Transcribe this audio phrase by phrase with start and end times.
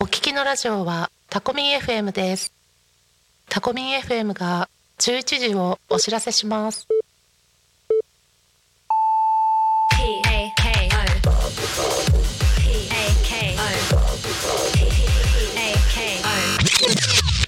[0.00, 2.52] お聞きのラジオはタコミン FM です
[3.48, 4.68] タコミン FM が
[4.98, 6.86] 11時をお知らせします
[13.26, 13.58] K O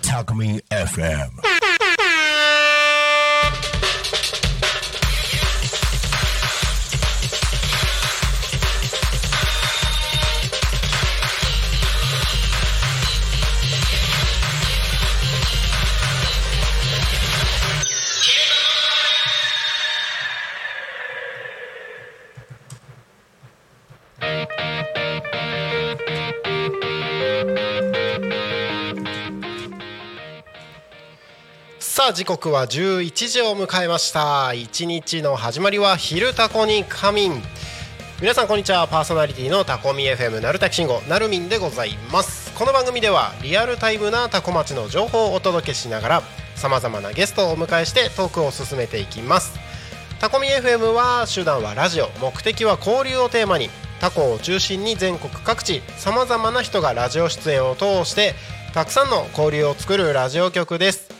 [0.03, 1.50] Talk Me FM.
[32.10, 34.52] あ時刻は11時を迎えました。
[34.52, 37.41] 一日の始まりは昼タコに仮眠。
[38.20, 38.88] 皆さんこんにちは。
[38.88, 42.52] パーソナリティのタコミ FM なるたきしんごなるみんでございます。
[42.59, 46.22] この番組ではリアルタイムなタコ町の情報をお届けしながら
[46.56, 49.56] さまざまなゲストをお迎えしてトークを進めていきます。
[50.19, 52.08] タコミ FM は手段はラジオ。
[52.20, 53.70] 目的は交流をテーマに。
[54.00, 58.34] タコを中心に全国各地さまざまな人がラジオ出演を通して
[58.74, 61.20] たくさんの交流を作るラジオ局です。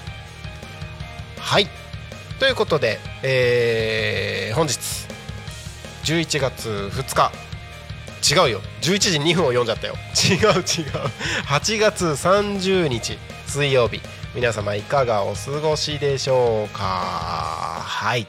[1.51, 1.67] はい。
[2.39, 4.79] ということで、えー本日
[6.05, 7.29] 11月2日。
[8.33, 8.61] 違うよ。
[8.81, 9.95] 11時2分を読んじゃったよ。
[10.15, 10.61] 違 う違う。
[11.47, 13.99] 8月30日水曜日。
[14.33, 16.83] 皆様いかがお過ごしでしょうか。
[16.83, 18.27] はい。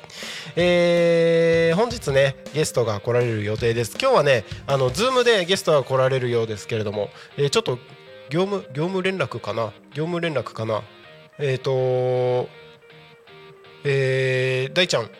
[0.56, 3.96] えー本日ねゲストが来られる予定です。
[4.00, 7.78] 今日はねあのズームでゲストが来られるようですけれども、えーちょっと
[8.30, 9.66] 業務業務連絡かな？
[9.94, 10.82] 業務連絡かな？
[11.38, 12.48] えっ、と
[13.84, 15.10] えー大ちゃん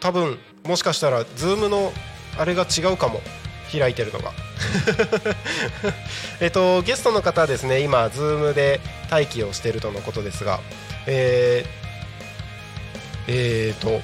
[0.00, 1.92] 多分もしかしたらズームの
[2.38, 3.20] あれが違うかも
[3.72, 4.32] 開いてるのが。
[6.40, 8.80] えっとゲストの方はですね今ズームで
[9.10, 10.60] 待機をしているとのことですが
[11.06, 14.00] えー、えーと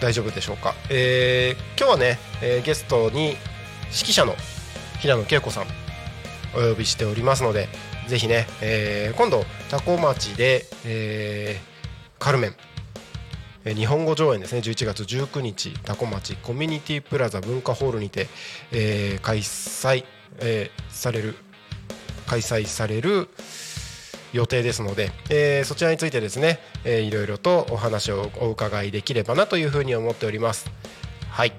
[0.00, 3.28] 大丈夫でしょうか、えー今日はね、えーゲストに
[3.92, 4.36] 指揮者の
[5.00, 5.66] 平野恵子さん
[6.54, 7.68] お呼びしておりますので
[8.08, 11.72] ぜひね、えー今度多古町で、えー
[12.22, 12.56] カルメン
[13.64, 14.60] 日本語上演ですね。
[14.60, 18.26] 11月19日多古町コミュニティプラザ文化ホールにて、
[18.72, 20.04] えー開催、
[20.40, 21.36] えーされる
[22.26, 23.28] 開催される
[24.32, 30.68] 予定ですので、えーそちらについてですね、えーいろいろとお話をお伺いできればなというふうに思っております。
[31.30, 31.52] はい。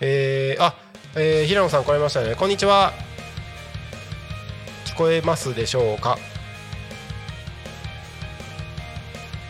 [0.00, 0.74] えーあ、
[1.14, 2.34] えー平野さん来られましたね。
[2.34, 2.92] こんにちは。
[4.86, 6.18] 聞こえますでしょうか？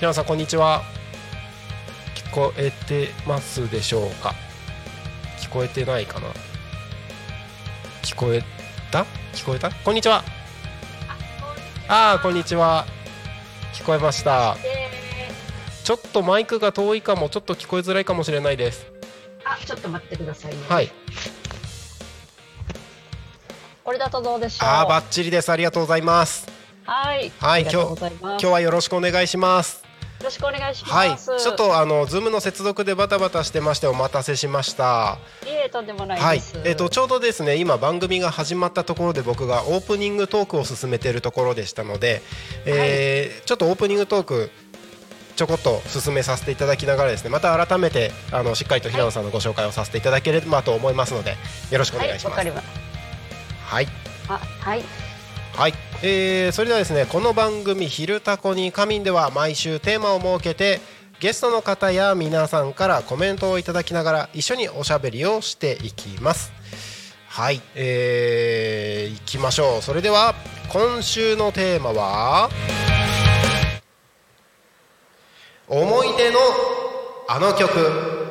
[0.01, 0.83] 平野さんこんにちは。
[2.34, 4.34] こえてますでしょうか？
[5.39, 6.27] 聞こえてないかな？
[8.03, 8.43] 聞こえ
[8.91, 9.06] た？
[9.33, 9.71] 聞こえた？
[9.71, 10.25] こんにちは。
[11.87, 12.87] ああーこんにちは。
[13.72, 14.56] 聞こえました。
[15.84, 17.28] ちょっとマイクが遠いかも。
[17.28, 18.84] ちょっと聞こえづらいかもしれないです。
[19.45, 20.59] あ、ちょっと待ってくださいね。
[20.69, 20.91] はい。
[23.84, 24.69] これだとどうでしょう？
[24.69, 25.51] ああバッチリです。
[25.51, 26.49] ありがとうございます。
[26.83, 27.31] はい。
[27.39, 28.22] はいありがとうございます。
[28.22, 29.84] 今日はよろしくお願いします。
[29.84, 29.84] よ
[30.25, 31.31] ろしくお願いしはいます。
[31.39, 42.23] ちょっとあのズームの接続でバタバタしてましてお待たせしましたいえとんでもないはいです。、えっ、とちょうどですね今番組が始まったところで僕がオープニングトークを進めているところでしたので、
[42.67, 44.51] えーちょっとオープニングトーク
[45.37, 51.37] ちょこっと進めさせていただきながらですねまた改めてあのしっかりと平野さんのご紹介をさせていただければと思いますので
[51.71, 52.33] よろしくおはい、願いします。
[52.33, 52.67] わかります。
[53.67, 53.89] はい
[54.29, 54.84] あ、はい。
[55.56, 60.80] はい、えーそれではですねこの番組「昼タコに仮眠」では毎週テーマを設けて
[61.21, 66.53] ゲストの方や皆さんからコメントをいただきながら一緒におしゃべりをしていきます。
[67.28, 67.62] はい。
[67.77, 69.83] えー、いきましょう。
[69.83, 70.34] それでは
[70.68, 72.50] 今週のテーマは
[75.68, 76.39] 思い出の
[77.28, 78.23] あの曲。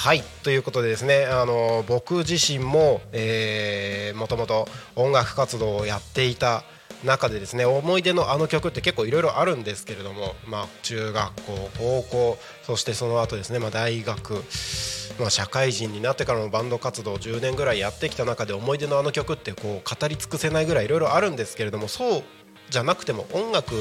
[0.00, 0.22] はい。
[0.44, 4.66] ということでですねあの僕自身も、えー、もともと
[4.96, 6.64] 音楽活動をやっていた
[7.04, 14.42] 中でですね思い出のあの曲って結構いろいろあるんですけれども、まあ、中学校高校そしてその後ですね、まあ、大学、
[15.20, 22.22] まあ、社会人になってからのバンド活動を10年ぐらいやってきた中で思い出のあの曲ってこう語り尽くせないぐらいいろいろあるんですけれどもそう
[22.70, 23.74] じゃなくても音楽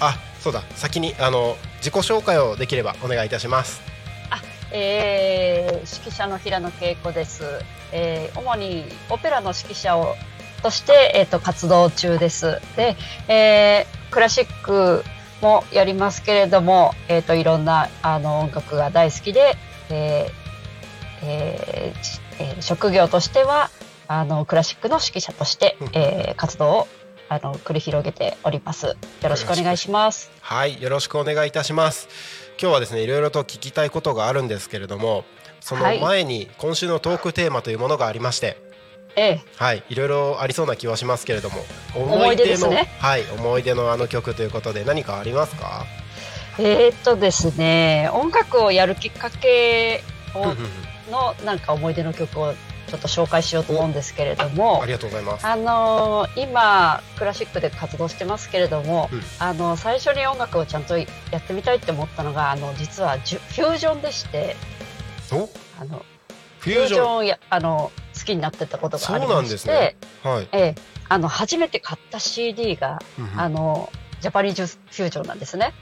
[0.00, 0.62] あそうだ。
[0.74, 3.93] 先にあの自己紹介をできればお願いいたします
[4.76, 7.44] えー、指揮者の平野恵子です。
[7.92, 10.16] えー主にオペラの指揮者を
[10.64, 12.60] として、えー、と活動中です。
[12.76, 12.96] で、
[13.28, 15.04] えークラシック
[15.40, 19.56] もやりますけれども、えー、といろんなあの音楽が大好きで、
[19.90, 23.70] えーえーしえー職業としては
[24.08, 26.88] あのクラシックの指揮者として、えー活動を
[27.28, 28.86] あの繰り広げております。
[28.86, 30.30] よろしくお願いします。
[30.40, 32.08] はいよろしくお願いいたします
[32.60, 35.24] 今日はですねいろいろと聞きたいことがあるんですけれども
[35.60, 38.58] そのはい前に今週のトークテーマというものがありまして
[39.16, 39.40] ええ。
[39.56, 41.56] はいいろいろありそうな気はしますけれども
[41.94, 42.88] 思い出ですね。
[42.98, 45.84] はい思い出のあの曲ということで何かありますか？
[46.58, 50.02] えーっとですね、音楽をやるきっかけ
[50.36, 50.54] を
[51.10, 52.54] のなんか思い出の曲を
[52.94, 55.44] ちょっと紹介しようと思うんですけれどもあ、りがとうございます。
[55.44, 59.20] あのー今クラシックで活動してますけれども、うん。
[59.40, 61.06] あの最初に音楽をちゃんとや
[61.38, 64.54] ってみたいって思ったのがあの実はフュージョンでして、
[65.32, 65.48] お？
[65.80, 66.04] あの
[66.60, 69.96] フフュージョンやあの好きになってたことがありまして、んですね。
[70.22, 70.48] はい。
[70.52, 70.74] ええ
[71.08, 73.00] あの初めて買った CD が、
[73.36, 75.74] あのジャパニーズフュージョンなんですね。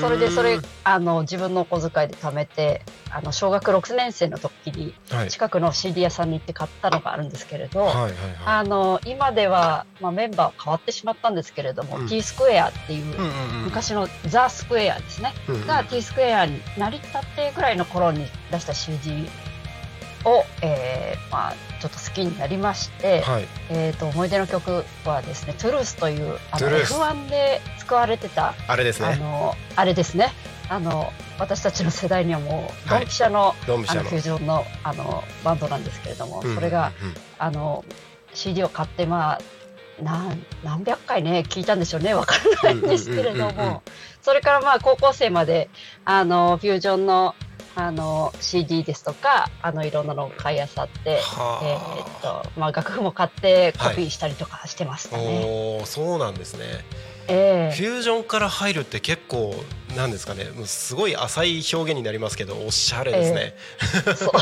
[0.00, 5.30] それでそれあの自分のお小遣いで貯めてあの小学6年生の時にはい。
[5.30, 8.12] 近くの CD 屋さんに行って買ったのがあるんですけれど、はいはいはい。
[8.44, 12.08] あの今では、まあ、メンバーは変わってしまったんですけれども、うん。
[12.08, 13.64] T スクエアっていう、うんうんうん。
[13.64, 15.66] 昔のザ・スクエアですね、うんうん。
[15.66, 19.28] が T スクエアになりたてぐらいの頃に出した CD
[20.24, 23.46] を、えーまあ、ちょっと好きになりまして、はい。
[23.70, 29.08] えー、と思い出の曲はですね「トゥルース」というあの Toulouse F1 で使われてたあれですね。
[29.08, 30.32] あのあれですね。
[30.68, 33.04] あの私たちの世代にはもうドはい。
[33.04, 37.84] ンピシャの,、フュージョンのあのバンドなんですけれども、うんそれがうんうんあの
[38.34, 39.40] CD を買ってまあ
[40.00, 43.82] 何何百回ね聞いたんでしょうねわからないんですけれども。
[44.22, 45.70] それからまあ高校生まで
[46.04, 47.34] あのフュージョンの
[47.76, 51.64] あの CD ですとかあのいろんなのを買いあさって、はあ。
[51.64, 55.44] えーっとまあ、楽譜も買ってコピーしたりとかしてましたね。
[55.44, 56.64] おーそうなんですね。
[57.28, 57.76] ええ。
[57.76, 59.54] フュージョンから入るって結構
[59.96, 60.44] なんですかね。
[60.56, 63.54] もうすごい浅い表現になりますけどおしゃれですね、
[64.16, 64.32] そ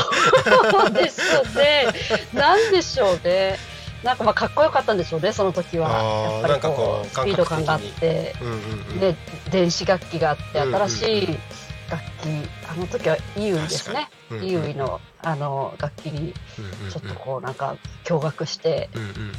[0.87, 0.91] う。
[0.93, 1.21] です
[1.55, 1.87] ね。
[2.33, 3.57] なんでしょうね。
[4.03, 6.41] なんかまあかっこよかったんでしょうね、その時は。
[6.41, 8.57] やっぱりこうスピード感があって、うんうんう
[8.95, 8.99] ん。
[8.99, 9.15] で
[9.51, 10.87] 電子楽器があってうんうんうん。
[10.87, 11.39] 新しい
[11.89, 14.09] 楽器、あの時はイーウイですね。
[14.29, 14.51] 確かに。
[14.51, 19.33] イーウイのあの楽器にうんうんちょっとこうなんか驚愕して、うんうんうん。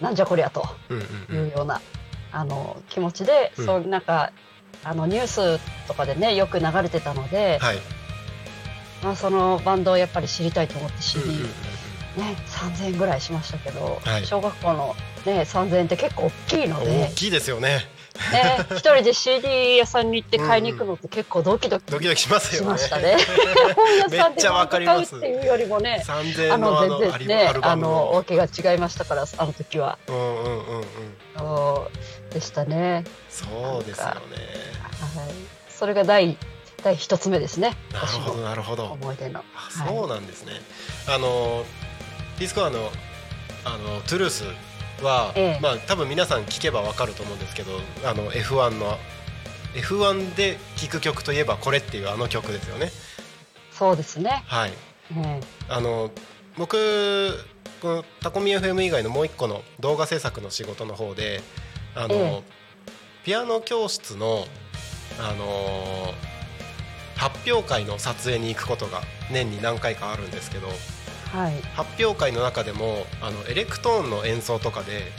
[0.00, 1.46] なんじゃこりゃとうんうんうん。
[1.48, 1.80] いうような、
[2.32, 3.66] あの気持ちで、うん。
[3.66, 4.32] そうなんか
[4.84, 7.78] あのニュースとかでねよく流れてたので、はい。
[9.02, 11.46] まあそのバンドをやっぱり知りたいと思って CD、うんうんうん
[12.16, 14.26] ね、3000円ぐらいしましたけど、はい。
[14.26, 17.06] 小学校の、ね、3000円って結構大きいので。
[17.08, 17.86] 大、きいですよね
[18.32, 23.16] ね、一人で CD 屋さんに行って買いに行くのって結構ドキドキドキドキしますよねしましたね。
[23.74, 24.42] 本屋さんで
[24.86, 30.84] 買うっていうよりもね、3000あ円の全然ねあのムのわけが違いましたからあの時はうんうんうんうん
[31.36, 31.90] そ
[32.30, 33.04] うでしたね。
[33.28, 33.46] そ
[33.80, 35.34] うですよねはい。
[35.68, 36.36] それが第
[36.82, 37.76] 第一つ目ですね。
[37.92, 39.40] なるほどなるほど思い出の。
[39.54, 40.60] あそうなんですね、
[41.06, 41.64] あの
[42.38, 42.90] ディスコアの
[43.64, 44.44] あのトゥルース
[45.04, 45.60] は、ええ。
[45.60, 47.72] まあ多分皆さん聞けばわかると思うんですけど
[48.04, 48.98] あの F1 の
[49.74, 52.90] F1 で聴く曲といえばこれっていうあの曲ですよね。
[53.72, 54.42] そうですね。
[54.46, 54.70] はい。
[55.14, 56.10] ねあの
[56.56, 56.76] 僕
[57.80, 61.40] このタコミ FM 以外のもう一個の動画制作の仕事の方で
[61.94, 62.42] あの、ええ。
[63.24, 64.46] ピアノ教室の
[65.18, 66.14] あの
[67.16, 70.68] 発表会の撮影に行くことが年に何回かあるんですけど
[71.32, 71.60] はい。
[71.74, 75.12] 発表会の中でもあのエレクトーンの演奏とかで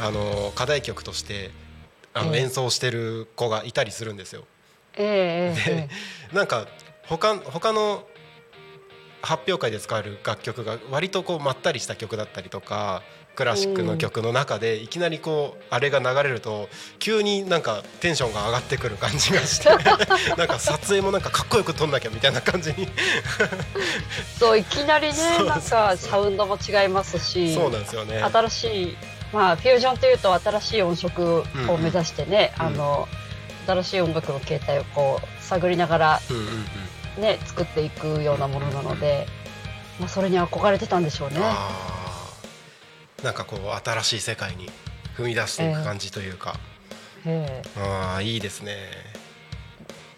[0.00, 1.50] あの課題曲として
[2.14, 4.44] あのええ演奏してる子がいたりするんですよ。
[4.96, 5.88] ええええで
[6.32, 6.66] なんか
[7.06, 8.06] 他他の
[9.22, 13.02] 発表会で使われる楽曲が割とこうまったりした曲だったりとか
[13.36, 19.68] クラシックの曲の中でいきなりこうあれが流れると急になんかテンションが上がってくる感じがして
[20.36, 22.88] なんか撮影もなんかかっこよく撮んなきゃみたいな感じに。
[24.40, 25.14] そういきなりね
[25.46, 28.22] なんかサウンドも違いますし、そうなんですよね。
[28.22, 28.96] 新しい
[29.32, 32.66] まあフュージョンというと新しい音色を目指してね、うん。
[32.66, 33.08] うんあの
[33.66, 36.42] 新しい音楽の形態をこう探りながらうんうん
[37.16, 37.22] うん。
[37.22, 39.26] ね作っていくようなものなので、
[39.98, 41.40] まあそれに憧れてたんでしょうね。
[43.26, 44.70] なんかこう新しい世界に
[45.18, 46.54] 踏み出していく感じというか、
[47.26, 47.80] ええ。
[47.80, 48.76] ああいいですね。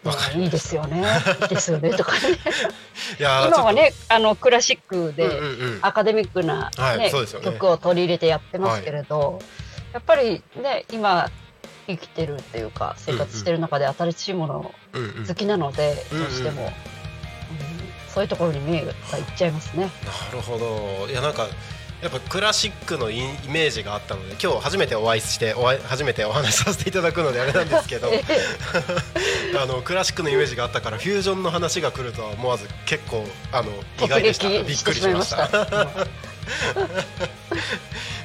[0.04, 1.02] まわかあいいですよね。
[1.40, 1.88] いいですよね。
[1.94, 2.18] とかね。
[3.18, 5.40] いやー今はねあのクラシックで、
[5.80, 9.40] アカデミックな、はいね曲を取り入れてやってますけれど、
[9.94, 11.30] やっぱりね今
[11.86, 15.26] 生きてるっていうか生活してる中で新しいものうんうん。
[15.26, 16.24] 好きなので、うんうん。
[16.24, 16.72] どうしても、うん。
[18.12, 18.94] そういうところに目がいっ
[19.34, 19.90] ちゃいますね。
[20.04, 21.10] なるほど。
[21.10, 21.46] いやなんか
[22.02, 28.22] やっぱクラシックのイイメージがあったので今日初めてお会いしてお会い初めてお話しさせていただくのであれなんですけどえ
[29.60, 34.48] あのクラシックのイメージがあったからフュージョンの話が来るとは思わず結構あのえ意外でした。
[34.48, 35.46] びっくりしました。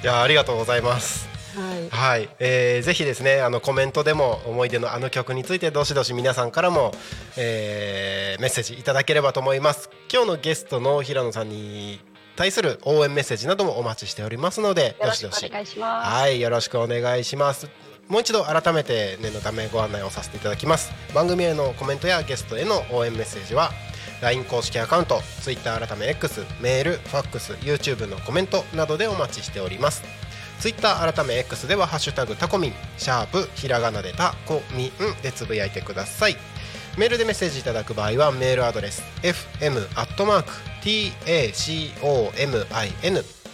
[0.03, 1.27] いやありがとうございます。
[1.55, 1.89] はい。
[1.89, 6.93] はい、えーぜひですねあのコメントでも思い出のあの曲についてどしどし皆さんからも、
[7.37, 9.89] えーメッセージいただければと思います。
[10.11, 11.99] 今日のゲストの平野さんに
[12.35, 16.09] 対する応援メッセージなどもお待ちしておりますのでよろしくお願いします。
[16.09, 17.67] はいよろしくお願いします。
[18.07, 20.91] もう一度改めて念のためご案内をさせていただきます。
[21.13, 23.71] 番組へのコメントやゲストへの応援メッセージは
[24.21, 30.03] LINE 公式アカウント Twitter 改め X メールファックス YouTube のコメントなどでお待ちしております。
[30.59, 36.37] ツイッター改め X では「ハッシュタグタコミン」シャープひらがなでタコミンでつぶやいてください。
[36.97, 40.51] メールでメッセージいただく場合はメールアドレス fm アットマーク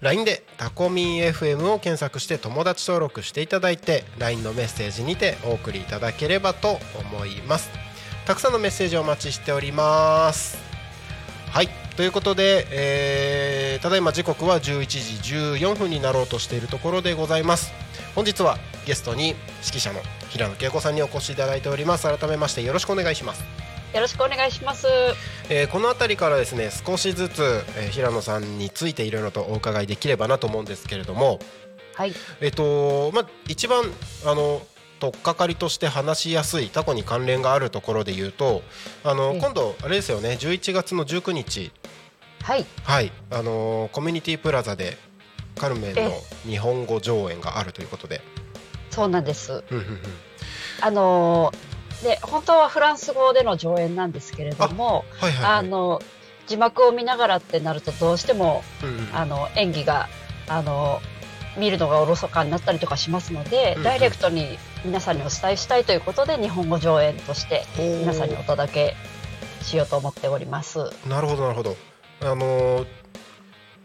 [0.00, 7.89] LINE でタコミン FM を検索して友達登録していただいて LINE のメッセージにてお送りいただければと思います。
[8.26, 10.58] たくさんのメッセージをお待ちしております。
[11.50, 11.68] はい。
[11.96, 17.72] ということで、えーただいま時刻は11時14分になろうとしているところでございます。
[18.14, 19.38] 本日はゲストに指
[19.76, 22.06] 揮者の平野恵子さんにお越しいただいております。
[22.06, 23.42] 改めましてよろしくお願いします。
[23.94, 24.86] よろしくお願いします。
[25.48, 27.42] えーこの辺りからですね少しずつ、
[27.78, 31.38] えー平野さんについていろいろとお伺いできればなと思うんですけれども。
[31.94, 32.12] はい。
[32.42, 33.82] えっ、とまあ一番
[34.26, 34.60] あの
[35.00, 38.62] 取っかかりとして話しやすいタコに関連があるところで言うと
[39.02, 39.40] あの、ええ。
[39.40, 41.72] 今度あれですよね11月の19日。
[42.42, 42.66] はい。
[42.84, 43.12] はい。
[43.30, 44.96] あのーコミュニティプラザで
[45.56, 48.22] カルメンのえ日本語上演があるということで、
[48.90, 49.64] そうなんです。
[50.80, 56.00] あのーで本当はフランス語での上演なんですけれども、はいはい、はい、あの
[56.46, 59.08] 字幕を見ながらってなるとどうしてもうんうん。
[59.14, 60.08] あの演技が
[60.48, 61.00] あの
[61.58, 63.84] 見るのがおろそかになったりとかしますので、うんうん。
[63.84, 68.96] ダイレクトに皆さんにお伝えしたいということで日本語上演として皆さんにお届け
[69.62, 70.78] しようと思っております。
[71.08, 71.76] なるほどなるほど
[72.22, 72.86] あのー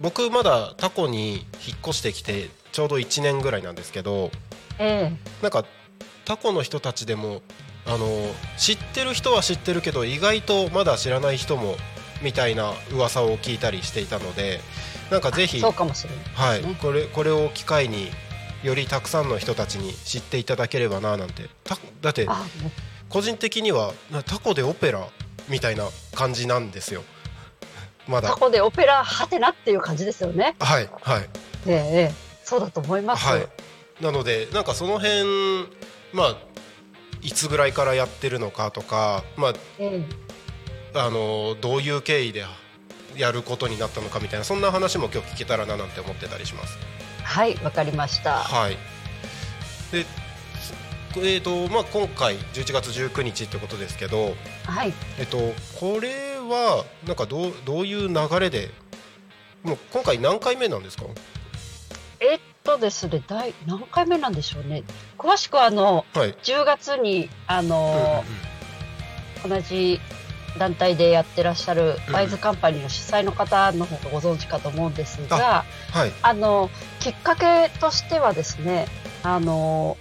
[0.01, 4.29] 僕まだタコに引っ越してきてちょうど1年ぐらいなんですけど
[4.77, 5.63] えなんか
[6.25, 7.41] タコの人たちでも
[7.85, 8.07] あの
[8.57, 11.75] 知ってる人は知ってるけど意外とまだ知らない人も
[12.21, 14.59] みたいな噂を聞いたりしていたので
[15.11, 16.23] なんかぜひそうかもしれなね。
[16.33, 18.09] はい、これこれを機会に
[18.65, 21.50] よりたくさんの人たちに知っていただければななんて。
[21.63, 22.27] ただって
[23.10, 25.07] 個人的にはなタコでオペラ
[25.48, 27.03] みたいな感じなんですよ。
[28.07, 28.29] まだ。
[28.29, 30.55] タコでオペラはてなっていう感じですよね。
[30.60, 31.29] はいはい。
[31.67, 31.79] えええ
[32.12, 32.13] え。
[32.43, 33.24] そうだと思います。
[33.24, 33.48] はい。
[34.01, 35.69] なのでなんかその辺
[36.12, 36.38] まあ
[37.22, 40.05] いつぐらいからやってるのかとかまええ。
[40.95, 42.43] ああのどういう経緯で
[43.15, 46.79] やることになったのかみたいなそんな話も今日聞けたらななんて思ってたりします
[47.25, 48.36] はい、わかりました。
[48.38, 48.77] はい。
[49.91, 50.05] で、
[51.17, 54.94] えーとまあ、今回11月19日ってことですけど、はい。
[55.20, 55.38] えっと、
[55.79, 58.70] これはなんかどうどういう流れで
[59.63, 61.05] もう今回何回目なんですか？
[62.20, 64.84] えっとですね、第何回目なんでしょうね。
[65.17, 68.24] 詳しくはあのはい、10月にあの、
[69.48, 70.00] 同じ
[70.57, 72.13] 団体でやってらっしゃるうん。
[72.13, 76.12] ワイズカンパニーの主催の方の方がご存知かと思うんですが、はい。
[76.21, 76.69] あの
[77.00, 78.88] きっかけとしてはですね、
[79.24, 79.97] あの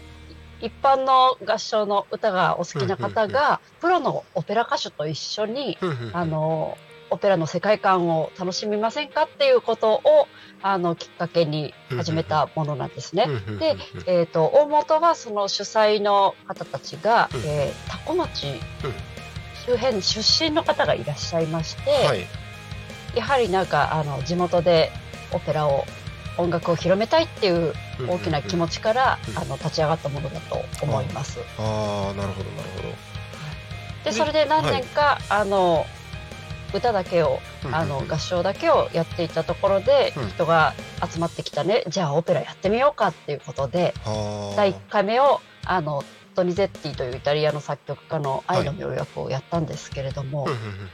[0.60, 5.78] 一般の合唱の歌がお好きな方うんが、プロのオペラ歌手と一緒に、
[6.12, 6.78] あの
[7.10, 10.28] オペラの世界観を楽しみませんかっていうことを
[10.62, 13.26] あのきっかけに始めたものなんですね。
[13.58, 18.46] で、えー、と大元はその主催の方たちが、うんえー多古町
[19.66, 22.26] 周辺出身の方がいらっしゃいまして、はい。
[23.14, 24.90] やはりなんかあの地元で
[25.32, 25.84] オペラを
[26.36, 27.72] 音楽を広めたいっていう
[28.08, 31.38] 大きな気持ちから、うんあの立ち上がったものだと思います。
[31.58, 32.94] ああなるほどなるほど。
[34.04, 35.86] でそれで何年か、あの
[36.74, 40.28] 歌だけをうんあの合唱だけをやっていたところで、うん。
[40.28, 40.74] 人が
[41.10, 43.94] 集まってきたねじゃあオペラやってみようかっていうことで
[44.56, 46.02] 第1回目をあの
[46.34, 50.90] トニゼッティというイタリアの作曲家の「愛の妙薬」をやったんですけれども、うんうんうん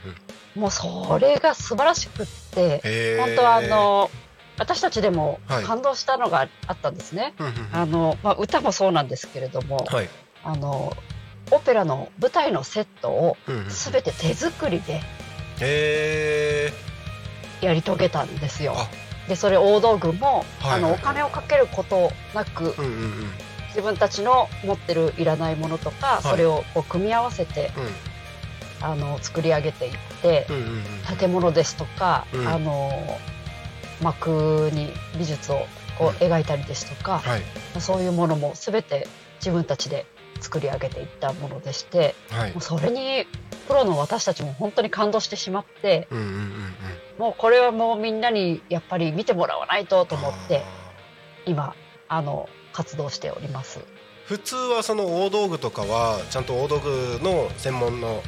[0.55, 0.61] うん。
[0.61, 4.11] もうそれが素晴らしくって本当はあの
[4.57, 5.63] 私たちでもはい。
[5.63, 7.33] 感動したのがあったんですね。
[7.39, 7.69] うんうんうん。
[7.73, 10.09] あのまあ、歌もそうなんですけれども、はい。
[10.43, 10.95] あの
[11.51, 15.01] オペラの舞台のセットを全て手作りで
[15.59, 16.71] へ
[17.61, 18.73] やり遂げたんですよ。
[18.77, 18.87] あ。
[19.27, 23.31] でそれ大道具も、はいはいあのお金をかけることなくーうんうんうん
[23.71, 26.23] 自分たちの持ってるいらないものとか、い。
[26.23, 27.71] それをこう組み合わせて
[28.81, 31.17] あの作り上げていってうんうんうんうん。
[31.17, 32.47] 建物ですとか、うん。
[32.47, 32.91] あの
[34.01, 35.65] 幕に美術を
[35.97, 36.31] こううん。
[36.31, 37.41] 描いたりですとか、はい。
[37.79, 39.07] そういうものも全て
[39.39, 40.05] 自分たちで
[40.39, 42.51] 作り上げていったものでしてはい。
[42.51, 43.25] もうそれに
[43.67, 46.41] プロの私たちも本当に感動してしまってうんうんうんうん。
[47.19, 50.63] もうこれはもうみんなにやっぱり見てもらわないとと思って
[51.45, 51.75] 今
[52.07, 53.79] あの活動しております。
[54.25, 58.23] 普通はその大道具とかはちゃんと大道具の専門の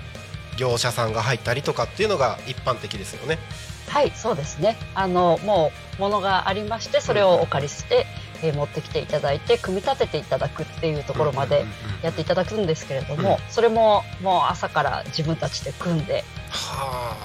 [0.57, 3.39] 業者さんが入ったりとかっていうのが一般的ですよね。
[3.87, 4.77] はい、そうですね。
[4.95, 8.05] あのもうものがありまして、それをお借りして、
[8.41, 11.65] えー持ってきていただいて組み立てていただくっていうところまで
[12.01, 17.15] やっていただくんですけれども、それももう朝から自分たちで組んでは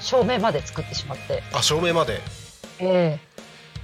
[0.00, 2.20] 照明まで作ってしまって、ああ照明まで
[2.80, 3.20] え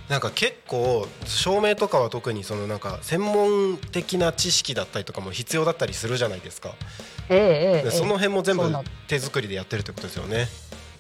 [0.09, 6.75] なんか結構照明とかは特にそのなんか専門的な知識だったりとかも必要だったりするじゃないですか。
[7.29, 8.71] えええその辺も全部
[9.09, 10.47] 手作りでやってるってことですよね。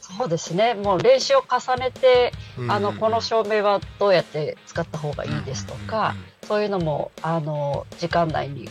[0.01, 0.75] そうですね。
[0.75, 6.17] もう練習を重ねて、うんあのこの照明はどうやって使った方がいいですとか、
[6.47, 8.69] そういうのもあの時間内に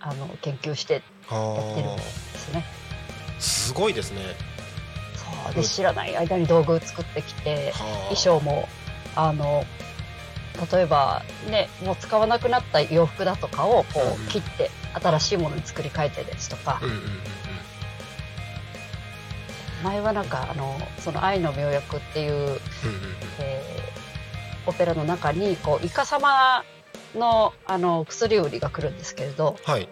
[0.00, 2.64] あの研究してはやってるんあですね。
[3.38, 4.22] すごいですね。
[5.44, 7.72] そうで知らない間に道具作ってきて。
[7.72, 8.66] はあ衣装も
[9.16, 9.64] あの
[10.72, 14.26] 例えばねもう使わなくなった洋服だとかをこうん。
[14.26, 14.70] う切って
[15.02, 16.78] 新しいものに作り変えてですとか。
[16.82, 17.00] うんうんうん
[19.84, 22.56] 前はなんかあのその「愛の妙薬」っていう、うんうんうん。
[23.38, 23.86] えー
[24.68, 26.64] オペラの中にこうイカ様
[27.14, 29.88] のあの薬売りが来るんですけれどはい。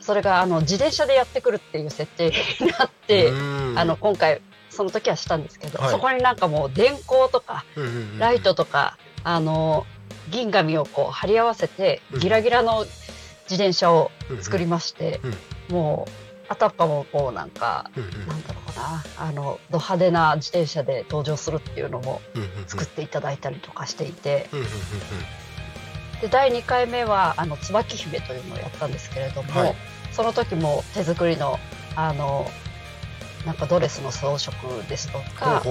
[0.00, 3.74] それがあの自転車でやってくるっていう設定になって、うん。
[3.76, 4.40] あの今回
[4.76, 5.90] その時はしたんですけど、はい。
[5.90, 7.64] そこになんかもう電光とか
[8.18, 9.86] ライトとか、あの
[10.30, 12.20] 銀紙をこう貼り合わせてうん。
[12.20, 12.84] ギラギラの
[13.48, 14.10] 自転車を
[14.40, 15.20] 作りままして、
[15.70, 15.74] うん。
[15.74, 16.10] もう
[16.48, 22.20] あたかもこうなんか、なんだろうなあのド派手な自転車で登場するっていうのも
[22.66, 24.48] 作っていただいたりとかしていて、
[26.20, 29.74] で第2回目はあの椿姫というのをやったんですけれども、はい。
[30.12, 31.58] その時も手作りの
[31.96, 32.46] あの
[33.46, 35.62] なんかドレスの装飾ですとか。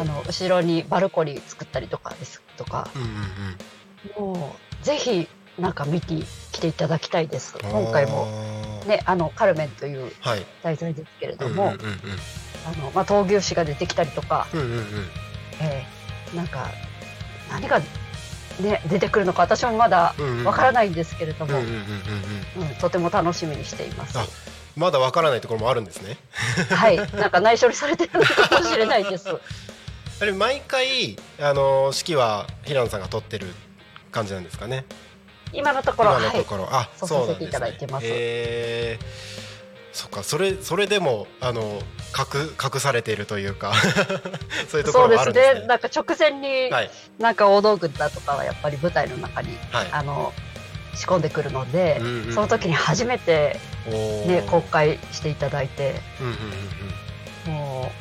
[0.00, 4.34] あの後ろにバルコニー作ったりとかですとか、うんうんうん。
[4.36, 7.56] もうぜひなんか見に来ていただきたいです。
[7.62, 8.26] 今回も
[8.86, 10.44] ね、あのカルメンというはい。
[10.62, 11.72] 題材ですけれども、
[12.92, 14.78] 闘牛士が出てきたりとか、うんうんうん。
[14.78, 14.84] うん
[15.60, 16.66] えーなんか
[17.48, 21.52] 何が、ね、出てくるのか私もまだわからないんですけれども、
[22.80, 24.18] とても楽しみにしています。
[24.76, 26.16] あまだわからないところもあるんですね。
[26.70, 29.28] はい、なんか内緒にされてるのかもしれないです。
[30.20, 33.48] あれ毎回あの指揮は平野さんが取ってる
[34.12, 34.84] 感じなんですかね。
[35.52, 38.06] 今のところ、今のはい、ところ、あそうそうなんですねさせていただいてます。
[38.06, 39.44] へー。
[39.94, 41.80] そっかそれそれでもあの
[42.18, 43.72] 隠隠されているというか
[44.68, 45.66] そういうところもそうですあるんですねね。
[45.68, 46.90] なんか直前に、はい。
[47.20, 49.88] なんか大道具だとかはやっぱり舞台の中に、はい。
[49.92, 50.32] あの
[50.96, 52.34] 仕込んでくるので、うんうんうん。
[52.34, 57.60] その時に初めてね公開していただいて、うんうんうんうん。
[57.82, 57.92] も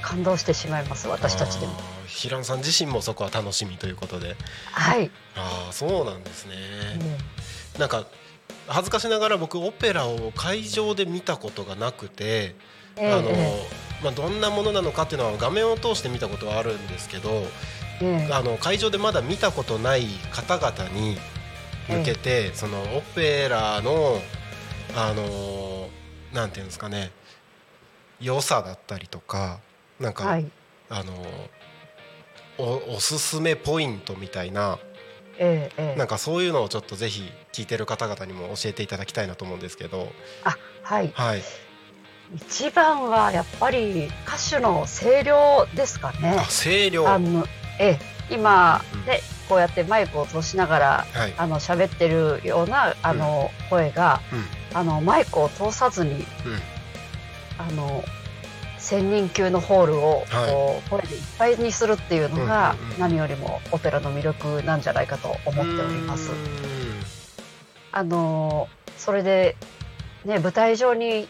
[0.00, 1.72] う感動してしまいます私たちでも。
[2.06, 4.36] 平野さん自身もそこは楽しみということで。
[4.72, 5.10] はい。
[5.36, 6.54] ああそうなんですね、
[7.74, 7.80] うん。
[7.80, 8.06] なんか
[8.66, 12.54] 恥ずかしながら僕オペラを会場で見たことがなくて、
[12.96, 13.66] ええあのえ
[14.02, 17.44] まあ、どんなものなのかっていうのは画面を通して見たことはあるんですけど
[18.32, 21.16] あの会場でまだ見たことない方々に
[21.88, 24.20] 向けて、そのオペラの
[24.96, 25.88] あの
[26.32, 27.10] なんていうんですかね。
[28.20, 29.60] 良さだったりとか
[30.00, 30.50] なんか、はい。
[30.90, 31.12] あの
[32.58, 34.78] おおすすめポイントみたいな
[35.38, 35.98] ええええ。
[35.98, 40.08] なんかそういうのをちょっとぜひ聞いてる方々にも教えていただきたいなと思うんですけど。
[40.82, 41.12] はい。
[41.14, 41.42] はい。
[42.36, 46.36] 一番はやっぱり歌手の声量ですかね。
[46.38, 46.44] あ。
[46.44, 47.04] 声量。
[47.04, 47.46] はいあの
[47.78, 48.34] ええ。
[48.34, 49.06] 今うん。
[49.06, 51.06] ねこうやってマイクを通しながら
[51.38, 54.20] あの喋ってるようなあの声が、
[54.74, 56.24] あのマイクを通さずに、
[57.58, 58.04] あの
[58.78, 60.52] 1000人級のホールをはい。
[60.52, 62.98] こう声でいっぱいにするっていうのがうんうんうん。
[63.00, 66.30] 何よりもオペラの魅力なんじゃないかと思っております。
[67.92, 69.56] あのそれで
[70.24, 71.28] ね舞台上に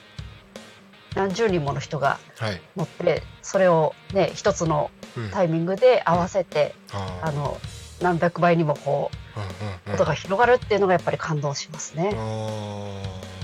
[1.14, 2.60] 何十人もの人がはい。
[2.76, 5.30] 乗ってそれをね一つのうん。
[5.30, 7.28] タイミングで合わせて、あー。
[7.28, 7.58] あの
[8.02, 9.94] 何百倍にもこうんうんううん。
[9.94, 12.14] 音が広がるっていうのがやっぱり感動しますね。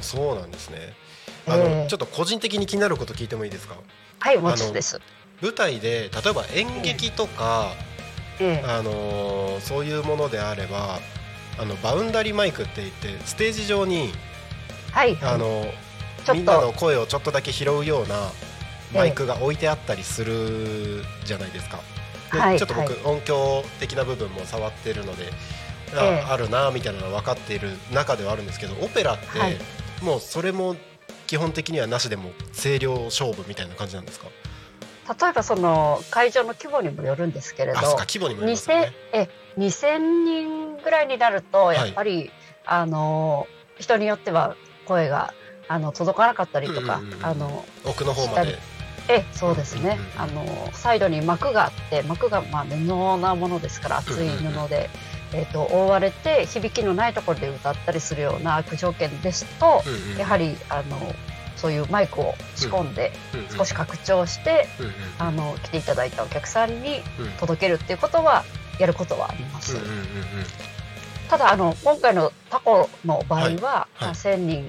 [0.05, 0.93] そうなんですね。
[1.47, 3.77] あの、ええちょっと個人的に気になること聞いてもいいですか？
[4.21, 5.01] はいもちろんです。
[5.43, 7.73] 舞台で例えば演劇とか、
[8.41, 10.99] ええあのーそういうものであれば
[11.59, 14.13] あのバウンダリーマイクって言ってステージ上に
[14.93, 15.67] はい、あの
[16.33, 18.31] みんなの声をちょっとだけ拾うような
[18.95, 21.81] マイクが置いてあったりするじゃないですか。
[22.33, 23.01] ではいちょっと僕、はい。
[23.05, 25.25] 音響的な部分も触ってるので、
[25.97, 26.27] あええ。
[26.29, 29.57] あるなみたいなのは分かっている中ではあるんですけどオペラって、はい
[30.05, 30.77] もうそれも
[31.27, 34.27] 基本的にはなしでも声量勝負みたいな感じなんですか？
[35.23, 38.93] 例えばその会場の規模にもよるんですけれどあそうか規模にもよりますよ2000ね。
[39.13, 42.31] え2000人ぐらいになるとやっぱり、
[42.67, 43.47] あの
[43.79, 45.33] 人によっては声が
[45.69, 47.25] あの届かなかったりとか、うんうんうんうん。
[47.25, 48.59] あの奥の方まで。
[49.09, 54.89] えそうですね、うんうんあのサイドに膜があって膜がまあ布なものですから厚い布で、
[55.35, 60.19] えー、と覆われて響きのないところで歌ったりするような悪条件ですと、うんうん。
[60.19, 60.99] やはりあの
[61.57, 63.49] そういうマイクを仕込んでうんうん。
[63.49, 67.31] 少し拡張して、うんうんあの来ていただいたお客さんにうん。
[67.39, 68.45] 届けるっていうことは
[68.79, 69.77] やることはあります。
[69.77, 70.05] うんうんうんうん。
[71.29, 73.55] ただあの今回のタコの場合は、はい。
[73.55, 73.61] はい。
[73.61, 74.69] まあ1000人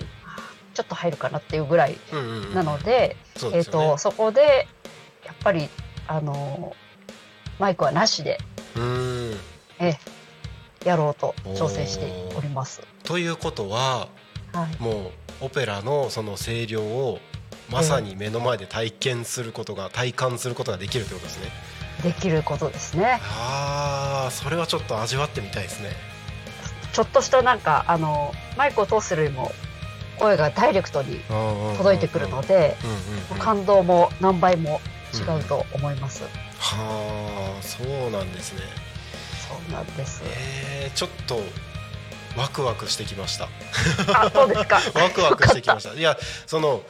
[0.73, 2.53] ちょっと入るかなっていうぐらいうんうんうん。
[2.55, 4.67] なので、えー、とそこで
[5.25, 5.69] やっぱり
[6.07, 6.75] あの
[7.59, 8.39] マイクはなしで
[9.79, 9.97] え
[10.85, 12.05] やろうと挑戦して
[12.37, 12.81] おります。
[13.03, 14.07] ということは
[14.55, 17.19] はい、もうオペラのその声量を
[17.69, 21.51] まさに目の前で体験することが体感することができるということですね。
[22.03, 23.19] できることですね。
[23.21, 25.89] ああそれはちょっと味わってみたいですね。
[26.93, 29.51] ちょっとしたなんかあのマイクを通すよりも
[30.17, 31.19] 声がダイレクトに
[31.77, 34.79] 届いてくるので、うんうんうん感動も何倍も
[35.13, 36.23] 違うと思います。
[36.57, 38.61] はあそうなんですね。
[39.47, 40.21] そうなんです。
[40.25, 41.39] えー、ちょっと
[42.37, 43.47] ワクワクしてきました。
[44.13, 44.81] あ、そうですか。
[44.99, 45.93] ワクワクしてきました。
[45.93, 46.83] いやその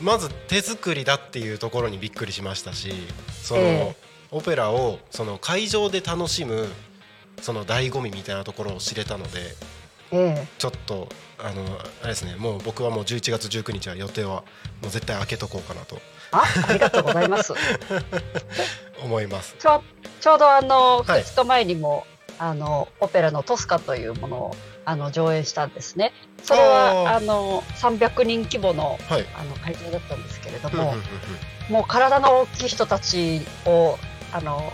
[0.00, 2.92] まず手作りだっていうところにびっくりしましたし
[3.42, 3.96] その、え
[4.30, 6.66] オペラをその会場で楽しむ
[7.40, 9.54] その醍醐味みたいなところを知れたので
[10.10, 11.64] えちょっとあの
[12.02, 14.42] あれですねもう僕はもう11月19日は予定は
[14.82, 16.00] もう絶対開けとこうかなと
[16.42, 17.54] あ、ありがとうございます。
[19.02, 19.54] 思います。
[19.58, 19.82] ちょ
[20.20, 22.06] ちょうどあのはい2日前にも、
[22.38, 26.12] あのオペラのトスカというものをあの上演したんですね。
[26.42, 29.26] それはああの300人規模のはい。
[29.36, 31.00] あの会場だったんですけれどもうんうんうんう
[31.70, 33.98] ん、もう体の大きい人たちを
[34.32, 34.72] あの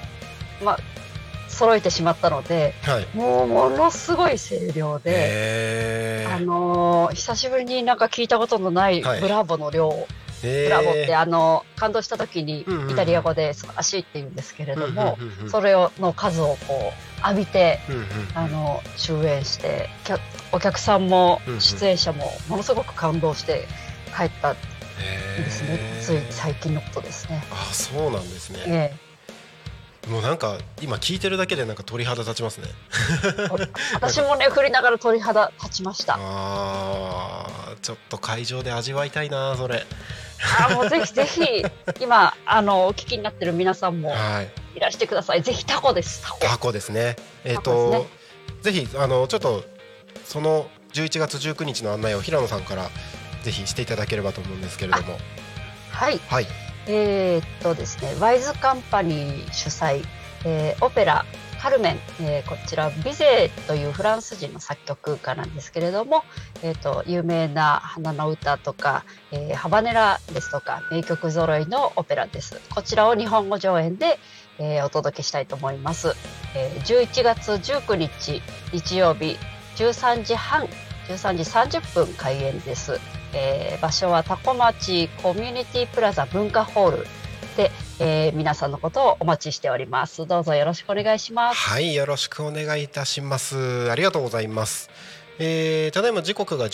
[0.65, 0.79] まあ
[1.49, 6.27] 揃えてしまったのではいもうものすごい声量で。
[6.31, 16.93] あのー久しぶりになんか聞いたことのないはいブラボの量、へーブラボってあの感動した時にイタリア語で素晴らしいって言うんですけれども、それをの数をこ
[17.25, 17.81] う浴びて
[18.35, 19.89] あの終演して
[20.53, 23.67] お客さんも出演者もものすごく感動して
[24.17, 27.43] 帰ったですね、つい最近のことですね。
[27.51, 28.59] あそうなんですね。
[28.67, 29.10] え
[30.09, 32.69] もうなんか今聞いてるだけでなんか鳥肌立ちますね
[33.39, 33.49] え、
[33.95, 36.17] 私もね振りながら鳥肌立ちました。
[36.19, 39.87] あーちょっと会場で味わいたいなそれ
[40.59, 41.65] あもうぜひぜひ
[42.01, 45.43] 今 あのお聞きになってる皆さんもはいいらしてください。
[45.43, 46.39] ぜひタコですタコ。
[46.41, 48.07] タコですねえっ、タコと、
[48.63, 49.65] ぜひあのちょっと
[50.25, 52.91] その11月19日の案内を平野さんから
[53.43, 55.19] ぜひしていただければと思うんですけれども
[55.91, 56.21] はい。
[56.29, 60.05] はいえーっとですね、ワイズカンパニー主催、
[60.45, 61.25] えーオペラ
[61.61, 66.25] カルメン、えーこちらビゼーというフランス人の作曲家なんですけれども、
[66.63, 72.61] えーっと有名な花の歌とか、えーハバネラですとか名曲揃いのオペラです。
[72.75, 74.19] こちらを日本語上演で、
[74.59, 76.15] えーお届けしたいと思います。
[76.55, 79.37] えー11月19日日曜日
[79.77, 80.67] 13時半
[81.09, 82.99] 13時30分開演です。
[83.35, 87.07] えー場所は多古町コミュニティプラザ文化ホール
[87.57, 90.27] で、えー皆さんのことをお待ちしております。
[90.27, 91.57] どうぞよろしくお願いします。
[91.59, 94.91] はいよろしくお願いいたしますありがとうございます
[95.39, 96.71] えーただいま時刻が11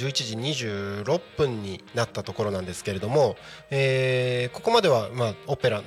[0.53, 3.37] 時26分になったところなんですけれども、
[3.71, 5.85] えーここまでは、まあ、オペラの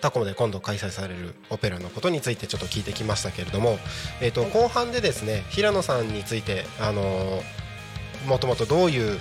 [0.00, 3.78] タコで今度開催されるオペラのことについてちょっと聞いてきましたけれども、
[4.20, 7.42] えー、とはい後半でですね平野さんについて、あのー
[8.26, 9.20] もともとどういう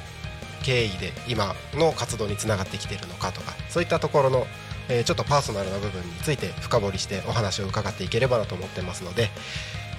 [0.65, 4.47] 経緯で今の活動につながってきているのかとかそういったところの、
[4.89, 9.29] えーちょっとパーソナルな部分について深掘りしてお話を伺っていければなと思ってますので、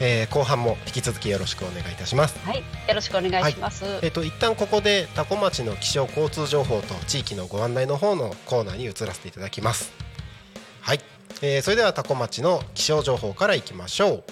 [0.00, 2.38] えー後半も引き続きよろしくお願いいたします。
[2.44, 3.84] はい、よろしくお願いします。
[4.02, 9.92] えっと一旦ここで多古町の気象交通情報と地域のご案内の方のコーナーに移らせていただきます。
[10.80, 11.00] はい、
[11.42, 14.24] えーそれでは多古町の気象情報からいきましょう。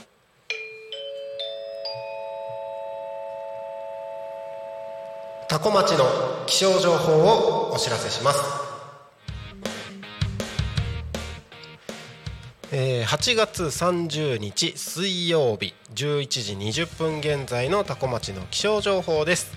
[5.54, 6.04] 多古町の
[6.46, 8.40] 気象情報をお知らせします。
[12.72, 19.52] えー8月30日水曜日11時20分現在の多古町の気象情報です。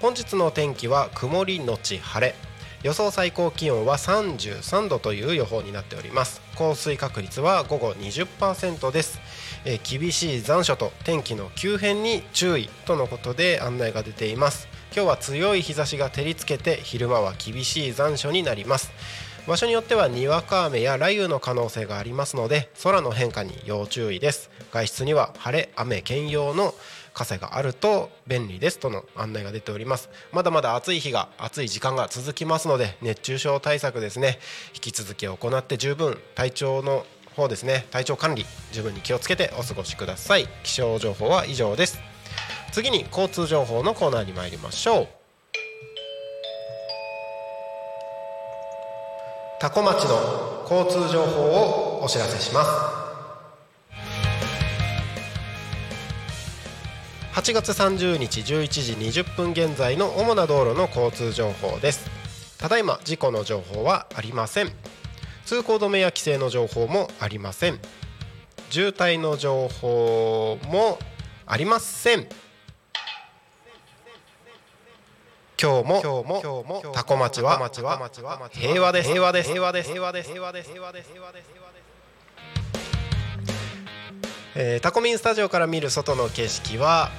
[0.00, 2.34] 本日の天気は曇りのち晴れ。
[2.82, 6.40] 予想最高気温は33度という予報になっております。
[6.56, 9.20] 降水確率は午後20%です、
[9.64, 14.66] えー厳しい残暑と天気の急変に注意とのことで案内が出ています。
[14.94, 18.90] 今日は強い日差しが照りつけて昼間は厳しい残暑になります。
[19.46, 24.50] 場所によってはにわか雨や雷雨の可能性がありますので空の変化に要注意です。
[24.72, 26.74] 外出には晴れ雨兼用の
[27.14, 30.10] 傘があると便利ですとの案内が出ております。
[30.32, 34.38] まだまだ暑い日が暑い時間が続きますので熱中症対策ですね。
[34.74, 37.86] 引き続き行って十分体調の方ですね。
[37.90, 40.48] 体調管理十分に気をつけてお過ごしください。
[40.64, 42.15] 気象情報は以上です。
[42.72, 45.08] 次に交通情報のコーナーに参りましょう。
[49.58, 52.70] 多古町の交通情報をお知らせします。
[57.32, 62.10] 8月30日11時20分現在の主な道路の交通情報です。
[62.58, 64.72] ただいま事故の情報はありません。
[65.44, 67.78] 通行止めや規制の情報もありません。
[68.70, 70.98] 渋滞の情報も
[71.46, 72.26] ありません。
[75.58, 77.70] 今日も今日も今日もタコ町は
[78.52, 79.48] 平和です平和です。
[79.48, 79.88] 平和です。
[79.88, 80.28] 平和です。
[80.28, 80.68] 平和です。
[80.68, 81.08] 平和です。
[81.10, 81.48] 平和です。
[84.54, 87.10] えータコミンスタジオから見る外の景色は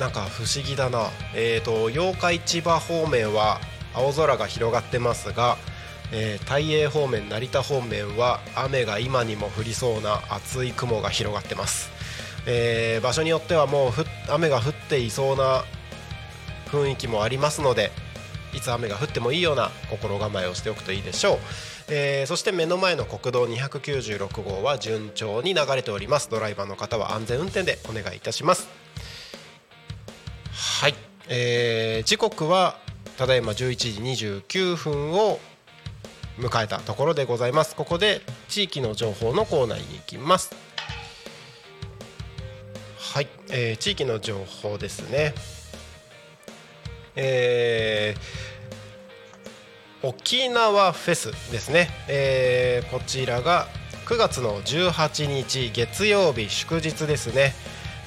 [0.00, 1.10] なんか不思議だな。
[1.34, 3.60] えーと八日市場方面は
[3.92, 5.58] 青空が広がってますが、
[6.12, 11.90] えー大栄方面成田方面は雨が今にも降りそうな厚い雲が広がってます、
[12.46, 13.92] えー場所によってはもう
[14.30, 15.62] 雨が降っていそうな
[16.72, 17.90] 雰囲気もありますので
[18.54, 21.38] いつ雨が降ってもいいような心構えをしておくといいでしょう、
[21.88, 26.30] えーそして目の前の国道296号は順調に流れております。
[26.30, 28.68] ドライバーの方は安全運転でお願いいたします。
[30.80, 30.94] はい、
[31.28, 32.76] えー時刻は
[33.16, 35.38] ただいま11時29分を
[36.38, 37.74] 迎えたところでございます。
[37.74, 40.54] ここで地域の情報のコーナーに行きます。
[42.98, 45.34] はい、えー地域の情報ですね。
[47.16, 48.52] えー
[50.04, 53.68] 沖縄フェスですね、えーこちらが
[54.06, 57.54] 9月の18日月曜日祝日ですね、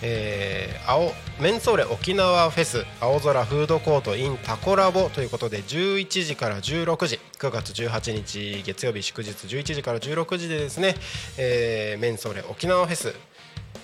[0.04, 10.96] えー、青メンソーレ沖縄フェス青空フードコート in タコラボということで11時から16時9月18日月曜日祝日11時から16時でですね、
[11.38, 13.16] えー、メンソーレ沖縄フェス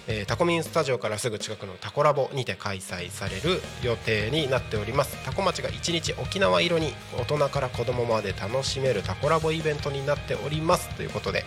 [0.08, 5.18] えー、タコミンスタジオからすぐ近くのタコラボにて開催される予定になっております。
[5.24, 10.90] タコ町が1日沖縄色に大人から子供まで楽しめるタコラボイベントになっております。
[10.96, 11.46] ということで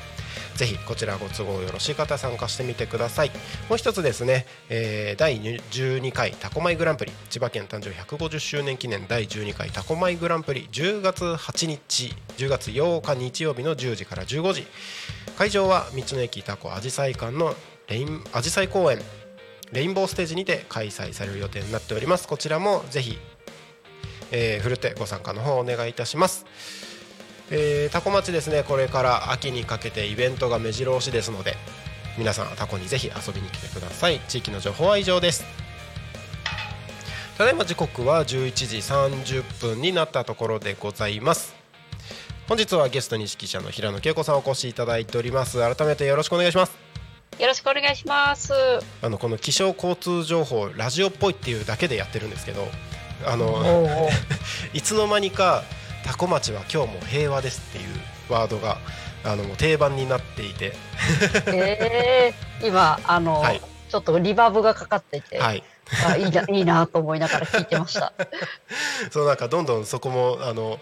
[0.54, 3.30] ぜひこちらご都合よろしい方参加してみてください。
[3.68, 14.66] もう一つですね、えー、第12回タコマイグランプリ千葉県誕生150周年記念第12回タコマイグランプリ10月8日10月8日日曜日の10時から15時。
[15.36, 17.56] 会場は道の駅タコあじさい館の
[17.88, 19.00] レインアジサイ公園
[19.72, 22.28] レインボーステージにて開催される予定になっております。
[22.28, 23.18] こちらもぜひ、
[24.30, 26.46] えー、ふるってご参加の方お願いいたします。
[27.50, 28.62] えー、タコ町ですね。
[28.62, 31.56] これから秋にかけてイベントが目白押しですので
[32.16, 34.20] 皆さんタコにぜひ遊びに来てください。
[34.28, 35.44] 地域の情報は以上です。
[37.36, 41.54] ただいま時刻は11時30分になったところでございます。
[42.46, 45.58] 本日はゲストに指揮者の平野恵子さんお越しいただいております。
[45.58, 46.93] 改めてよろしくお願いします。
[47.38, 48.52] よろしくお願いします。
[49.02, 52.66] あのこの気象交通情報ラジオっぽいっていうだけでやってるんですけど
[53.26, 54.08] あの
[54.72, 55.64] いつの間にか
[56.04, 58.78] タコ町は今日も平和ですっていうワードが
[59.24, 60.74] あの定番になっていて。
[61.46, 65.62] えー、今あの、はい、ちょっとリバーブがかかっていて、はい、
[66.06, 68.12] あいいな いいなと思いながら聞いてました。
[69.10, 70.78] そうなんかどんどんそこもあの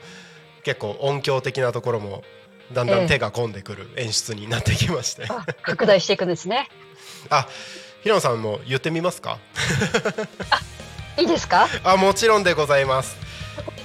[0.65, 2.25] 結構音響的なところも
[2.73, 6.69] だんだん手が込んでくる演出になってきまして、えー、拡大していくんですね
[7.31, 7.47] あ
[8.03, 9.39] 平野さんも言ってみますか？
[10.51, 11.69] あいいですか？
[11.85, 13.17] あもちろんでございます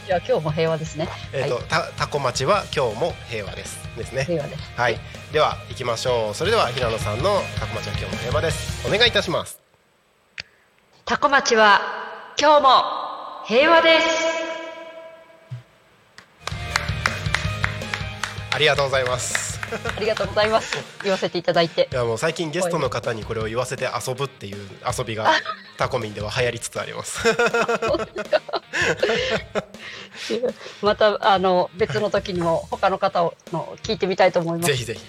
[0.07, 1.09] じゃ今日も平和ですね。
[1.33, 4.23] えっ、ー、と、はい、たタコ町は今日も平和ですですね。
[4.23, 4.61] 平和です。
[4.77, 4.97] はい。
[5.33, 6.33] では行きましょう。
[6.33, 8.87] それでは平野さんのタコ町は今日も平和です。
[8.87, 9.59] お願いいたします。
[11.03, 11.81] タコ町は
[12.39, 12.83] 今日も
[13.47, 14.36] 平和です。
[18.57, 19.59] ありがとうございます。
[19.95, 20.77] ありがとうございます。
[21.03, 21.87] 言わせていただいて。
[21.91, 24.57] いやもう最近ゲストの方にこれを言わせて遊ぶっていう
[24.97, 25.31] 遊びが
[25.77, 27.19] タコミンでは流行りつつあります。
[30.81, 34.71] またあの別の時にも他の方の聞いてみたいと思います。
[34.71, 35.01] ぜひぜひ。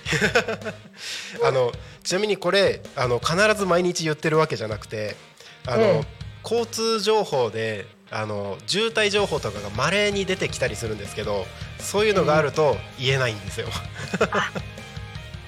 [1.43, 1.73] あの
[2.05, 5.17] ちなみにこれあの必ず毎日言ってるわけじゃなくて、
[5.65, 6.07] あの、ええ、
[6.45, 11.45] 交通情報であの渋滞情報とかが稀に出てきたりするんですけど
[11.79, 13.67] そういうのがあると言えないんですよ、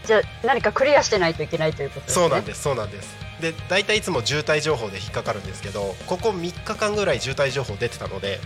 [0.05, 2.23] じゃあ何かクリアしてないといけないということですね？
[2.23, 3.17] そうなんですそうなんです。
[3.41, 8.39] で大体いつも渋滞情報で引っかかるんですけどここ3日間ぐらい渋滞情報出てたので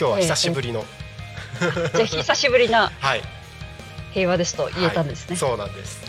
[0.00, 0.84] 今日は久しぶりの、
[1.60, 3.22] えー、じゃあ久しぶりなはい。
[4.12, 6.00] 平和ですと言えたんですね、はい、そうなんです。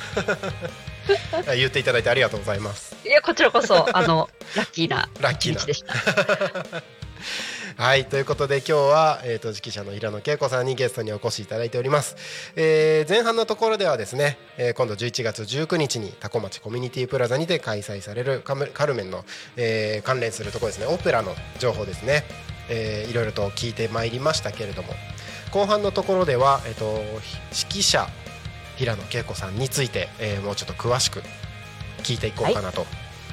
[1.55, 2.95] 言っていただいてありがとうございます。
[3.03, 5.65] いやこちらこそあのラッキーなラッキーな。
[5.65, 5.93] でした
[7.79, 12.17] はいということで今日は、えーと、指揮者の平野恵子さんにゲストにお越しいただいております、
[12.57, 19.23] えー、前半のところではですね、えー、今度11月19日に多古町コミュニティプラザにて開催されるカカルメンの、
[19.55, 22.25] えー、関連するところですねオペラの情報ですね、
[22.69, 24.89] えー、いろいろと聞いてまいりましたけれども
[25.53, 26.95] 後半のところでは、えーと、
[27.51, 28.07] 指揮者
[28.75, 31.21] 平野恵子さんについて、えー、もうちょっと詳しく
[32.03, 32.85] 聞いていこうかなと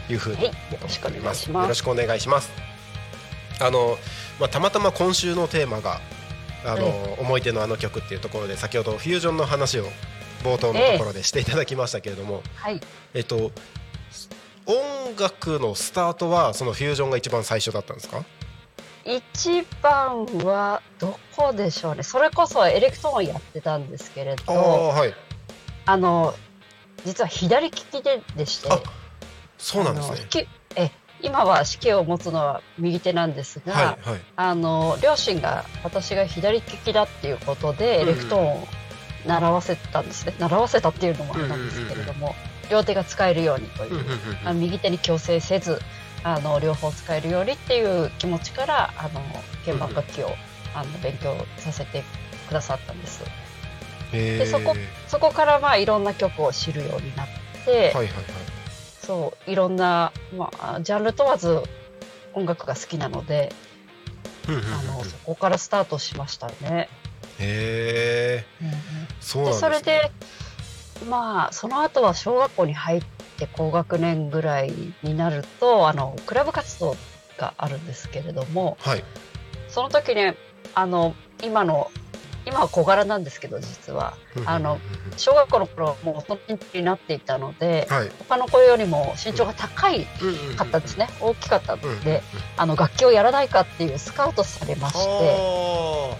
[0.08, 1.50] いうふうに思っております。
[1.50, 2.76] よろしくお願いします。
[3.60, 3.96] あの
[4.38, 6.00] まあ、たまたま今週のテーマが
[6.64, 9.84] あの、え思い出のあの曲っていうところで先ほどフュージョンの話を
[10.42, 12.80] 冒頭のところでしていただきましたけれども、えはい、
[13.14, 13.52] えっと
[14.66, 18.24] 音楽のスタートはそのフュージョンが一番最初だったんですか？
[19.04, 22.02] 一番はどこでしょうね。
[22.02, 25.14] それこそエレクトーンやってたんですけれどあ,、はい、
[25.84, 26.34] あの
[27.04, 28.68] 実は左利きででして。
[29.58, 30.48] そうなんですね。
[30.74, 30.90] え
[31.22, 38.68] 今は指揮を持つのは右手なんですが、はいはい、あの両親が私が左利きだっていうことでエレクトーンを
[39.26, 42.34] 習わせたんですね、うん、習わせたっていうのもあれなんですけれども、
[42.70, 44.04] 両手が使えるようにという、
[44.44, 45.80] あ右手に強制せず
[46.22, 49.20] あの両方使えるようにっていう気持ちからあの
[49.64, 50.30] 鍵盤楽器を、
[50.74, 52.04] あの勉強させて
[52.48, 53.24] くださったんです。
[54.12, 54.76] でそこ
[55.08, 57.26] そこからまあいろんな曲を知るようになっ
[57.64, 58.06] て、はいはいはい
[59.06, 61.62] そういろんな、まあ、ジャンル問わず
[62.34, 63.52] 音楽が好きなので、
[64.48, 64.50] あ
[64.84, 66.88] のそこからスタートしましたね。
[67.38, 68.70] へえ、うん
[69.20, 70.10] そうで、それで
[71.08, 73.02] まあその後は小学校に入っ
[73.38, 76.96] て高学年ぐらいになるとあのクラブ活動
[77.38, 79.04] があるんですけれども、はい、
[79.68, 80.34] その時に
[80.74, 81.92] あの今の
[82.46, 84.16] 今は小柄なんですけど実は。
[84.36, 84.80] うんあのうん
[85.16, 88.10] 小学校の頃はもう大人になっていたのではい。
[88.28, 91.08] 他の子よりも身長が高いうんうんかったですね。
[91.20, 92.22] 大きかったので
[92.56, 96.16] あの楽器をやらないかっていうスカウトされましては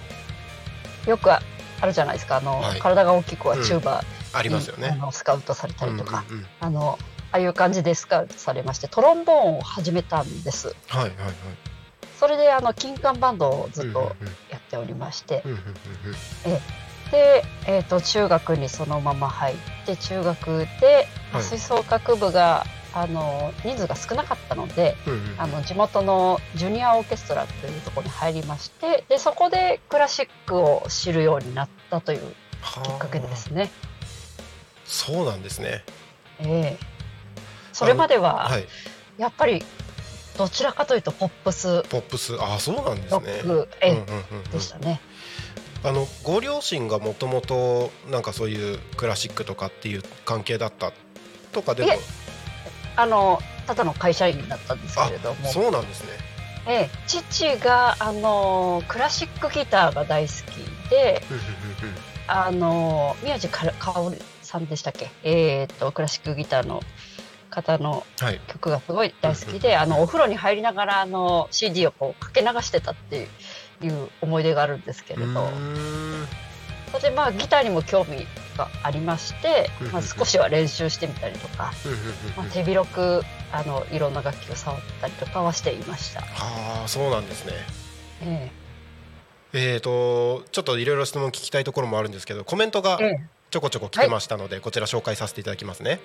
[1.07, 1.41] よくあ
[1.85, 2.39] るじゃないですか。
[2.39, 2.81] あの、はい。
[2.81, 4.03] 体が大きい子はチューバ
[4.33, 4.89] あありますよね。
[4.93, 6.25] あのスカウトされたりとか、
[6.61, 6.99] あの
[7.33, 10.75] ああいう感じでスカウトされましてトロンボーンを始めたんです。
[10.89, 11.35] はいはいはい
[12.19, 15.65] それであの金管バンドをずっとうんやっておりまして、うんうんうん
[17.11, 19.57] で、えー、と中学にそのまま入っ
[19.87, 21.43] て中学ではい。
[21.43, 22.65] 吹奏楽部が、
[22.97, 24.97] あの人数が少なかったので
[25.37, 32.25] あの地元のジュニアオーケストラというところに入りましてでそこでクラシックを知るようになったというき
[32.89, 33.71] っかけですね。
[34.87, 35.85] そうなんですね。
[36.39, 36.79] ええ。
[37.75, 38.67] それまでははい。
[39.19, 39.63] やっぱり
[40.37, 41.83] どちらかというとポップス。
[41.85, 42.37] ポップス。
[42.41, 44.05] あそうなんですロねック、え
[44.53, 45.01] でしたね。
[45.85, 50.93] あのご両親がもともとなんかそういうクラシックとかっていう関係だった
[51.53, 51.93] とかでも。
[52.99, 56.11] あのただの会社員だったんですけれども、そうなんですね。
[56.67, 56.91] ええ。
[57.07, 61.23] 父があのクラシックギターが大好きで、
[62.27, 65.11] あの宮地かかおりさんでしたっけ？
[65.25, 66.81] えっ、とクラシックギターの
[67.63, 68.41] 方のはい。
[68.49, 73.29] 曲がすごい大好きで、あのお風呂に入りながらあの CD をこうかけ流してたって
[73.83, 75.49] いう思い出があるんですけれど、
[76.93, 78.27] それでまあギターにも興味
[78.57, 81.73] がありましてうん、まあ、少しは練習してみたりとか、
[82.37, 86.21] まあ、手広くあのいろんな楽器を触ったりとかはしていました。
[86.21, 87.53] はあそうなんですね。
[88.23, 88.51] え
[89.53, 89.77] え。
[89.77, 93.37] ーとちょっといろいろ質問聞きたいところもあるんですけどコメントがえええ。
[93.49, 96.01] ちょこちょこ来てましたので、こちら紹介させていただきますね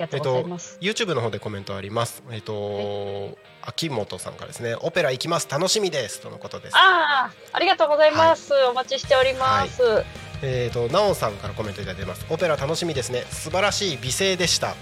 [0.00, 0.42] ありがと。
[0.80, 2.22] YouTube の方でコメントあります。
[2.30, 4.74] えっ、と、秋元さんからですね。
[4.80, 5.48] オペラ行きます。
[5.50, 6.20] 楽しみです。
[6.20, 6.76] とのことです。
[6.76, 8.52] ああ、ありがとうございます。
[8.70, 9.82] お待ちしております。
[10.42, 12.26] えー、となおさんからコメントいただいてます。
[12.30, 13.24] オペラ楽しみですね。
[13.30, 14.68] 素晴らしい美声でした。
[14.70, 14.76] と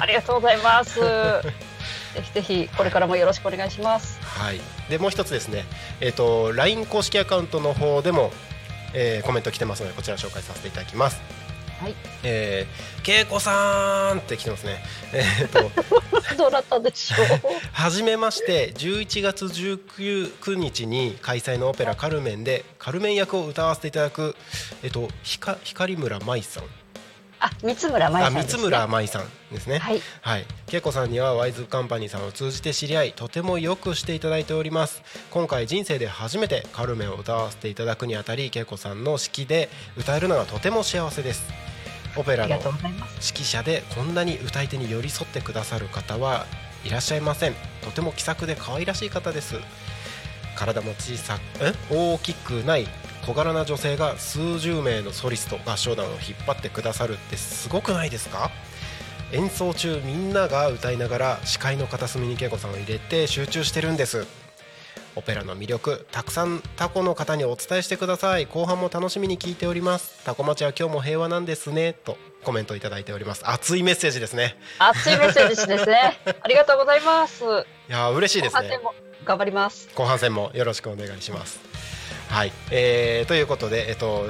[0.00, 1.00] ありがとうございます。
[1.00, 4.18] ぜひぜひこれからもよろしくお願いします。
[4.22, 4.60] はい。
[4.88, 5.64] でもう一つですね。
[6.00, 8.32] えっ、と LINE 公式アカウントの方でも、
[8.94, 11.20] えーコメント来てますのでこちら紹介させていただきます
[11.78, 11.94] はい。
[12.24, 15.60] えー、恵子さんって来てますねえっ、と
[16.36, 17.26] どうだったでしょう。
[17.72, 24.36] はじめまして11月19日に開催のオペラ「カルメン」でカルメン役を歌わせていただく、
[24.82, 26.64] えっと、ひか光村舞さん
[27.40, 28.52] あ、三村舞あさんです、ね。
[28.52, 30.00] 三村舞さんですねはい。
[30.22, 41.42] はい、恵子さんにはワイズカンパニーさんを通じて知り合いとてもよくしていただいております今回人生で初めてカルメンを歌わせていただくにあたり恵子さんの指揮で歌えるのがとても幸せです
[42.16, 42.56] オペラの。
[42.56, 46.46] 指揮者でこんなに歌い手に寄り添ってくださる方は
[46.84, 49.56] いらっしゃいませんとても気さくで可愛らしい方です
[50.58, 51.72] 体も小さくえ？
[51.90, 52.88] 大きくない
[53.24, 58.50] 小柄な女性が数十名のソリスト合唱団を引っ張ってくださるってすごくないですか？
[59.32, 64.26] 演奏中みんなが歌いながら視界の片隅に恵子さんを入れて集中してるんです。
[65.16, 68.46] オペラの魅力たくさんタコの方にお伝えしてください。
[68.46, 70.24] 後半も楽しみに聞いております。
[70.24, 71.92] タコ町は今日も平和なんですね。
[71.92, 73.42] とコメントいただいております。
[73.48, 74.56] 熱いメッセージですね。
[74.78, 76.18] 熱いメッセージですね。
[76.40, 77.42] ありがとうございます。
[77.44, 77.46] い
[77.88, 78.80] やー嬉しいですね
[79.28, 79.90] 頑張ります。
[79.94, 81.60] 後半戦もよろしくお願いします。
[82.30, 84.26] はい、えー、ということでえっと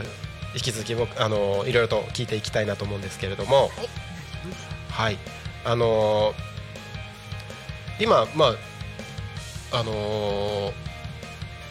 [0.55, 3.68] 引き続き僕あのいろいろと聞いていきたいなと思うんですけれども。
[3.68, 3.68] はい。
[4.90, 5.18] はい。
[5.64, 6.49] あのー
[8.01, 8.55] 今ま
[9.72, 10.72] ああのー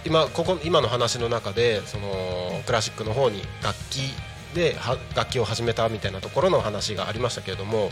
[0.06, 4.14] 今ここ今の話の中でそのクラシックの方に楽器
[4.56, 7.90] では楽器を始めたみたいなところの話がありましたけれども。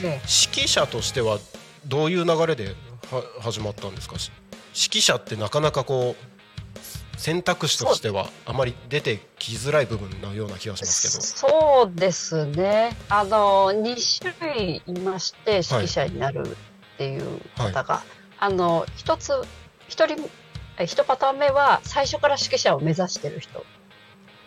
[0.00, 0.20] ね。
[0.52, 1.38] 指揮者としては
[1.86, 2.76] どういう流れで
[3.10, 4.16] は始まったんですか？
[4.18, 4.30] し
[4.76, 6.36] 指揮者ってなかなかこう
[7.18, 12.94] 選択肢としてはあまり出てきづらい部分のような気がしますそうですね。
[13.08, 18.02] あの2種類いまして指揮者になるっていう方が、
[18.38, 19.32] あの一つ
[19.88, 20.28] 一人
[20.78, 23.64] え一パターン目は最初から指揮者を目指してる人。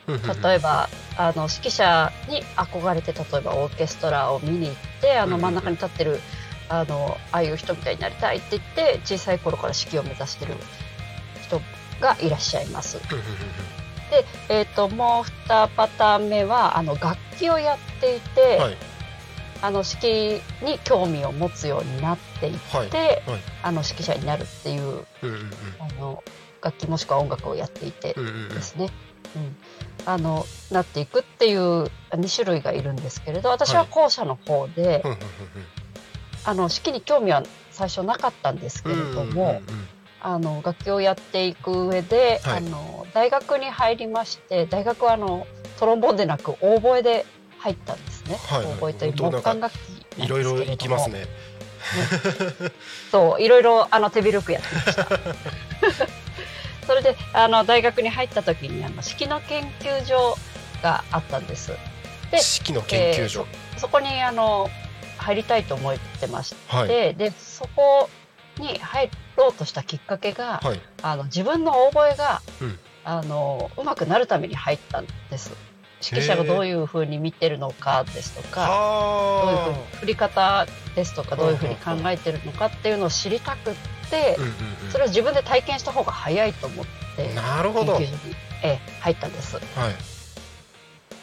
[0.06, 6.20] けど例えばあの指揮者に憧れて例えばオーケストラを見に行ってあの真ん中に立ってる
[6.70, 10.54] あのああいう人みたいになりたいって言って小さい頃から指揮を目指してる
[11.44, 11.60] 人
[12.00, 13.00] がいらっしゃいます。
[14.10, 18.78] で、えー、ともう2パターン目はあの楽器をやっていて、はい。
[19.62, 22.90] あの指揮に興味を持つようになっていって、はい。
[22.90, 23.22] はい。
[23.64, 25.06] あの指揮者になるっていう
[25.80, 26.24] あの
[26.62, 28.90] 楽器もしくは音楽をやっていてですね、
[29.36, 29.56] うん。
[30.06, 35.04] あのなっていくっていう2種類がいるんですけれど私は後者の方で、
[36.46, 39.62] あの指揮に興味は最初なかったんでうんすけれども、
[40.22, 42.58] あの楽器をやっていく上で、はい。
[42.58, 45.48] あの大学に入りまして大学はあの
[45.80, 47.26] トロンボーンでなくオーボエで
[47.58, 48.38] 入ったんですね。
[48.48, 48.66] はい。
[48.66, 51.26] はいオーボエという木管楽器いろいろ行きますね。
[53.12, 55.08] そういろいろあの手広くやってました。
[56.86, 60.38] それであの大学に入った時にあの式の研究所
[60.82, 61.72] があったんです。
[62.32, 64.70] で四季の研究所、そこにあの
[65.30, 67.16] 入りたいと思ってまして、はい。
[67.16, 68.10] でそこ
[68.58, 70.82] に入ろうとしたきっかけが、はい。
[71.02, 72.80] あの自分のオーボエが、うん。
[73.06, 75.52] あのうまくなるために入ったんです。
[76.02, 83.74] 指揮者がどういうふうに見てるのかですとか、どういうふうには振り方ですとかどういうふうに考えてるのかっていうのを知りたくっ
[84.10, 84.48] てあ、うん
[84.86, 84.92] うん。
[84.92, 89.56] それを自分で体験した方が早いと思ってうん、なるほど、はい研究所に、ええ入ったんです。
[89.56, 89.62] は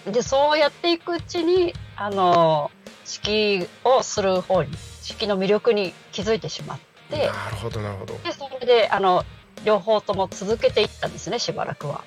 [0.06, 2.70] い、でそうやっていくうちにあの
[3.06, 4.70] 式をする方に
[5.02, 6.78] 式の魅力に気づいてしまっ
[7.08, 7.28] て。
[7.28, 8.14] なるほどなるほど。
[8.18, 9.24] でそれであの
[9.64, 12.04] 両方とも続けていったんですねしばらくは。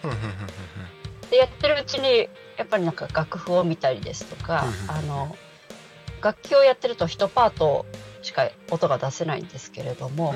[1.32, 5.36] でやってるうちにやっぱりなんか楽譜を見たりですとか、うんあの
[6.22, 7.86] 楽器をやってると1パート
[8.22, 10.36] しか音が出せないんですけれども、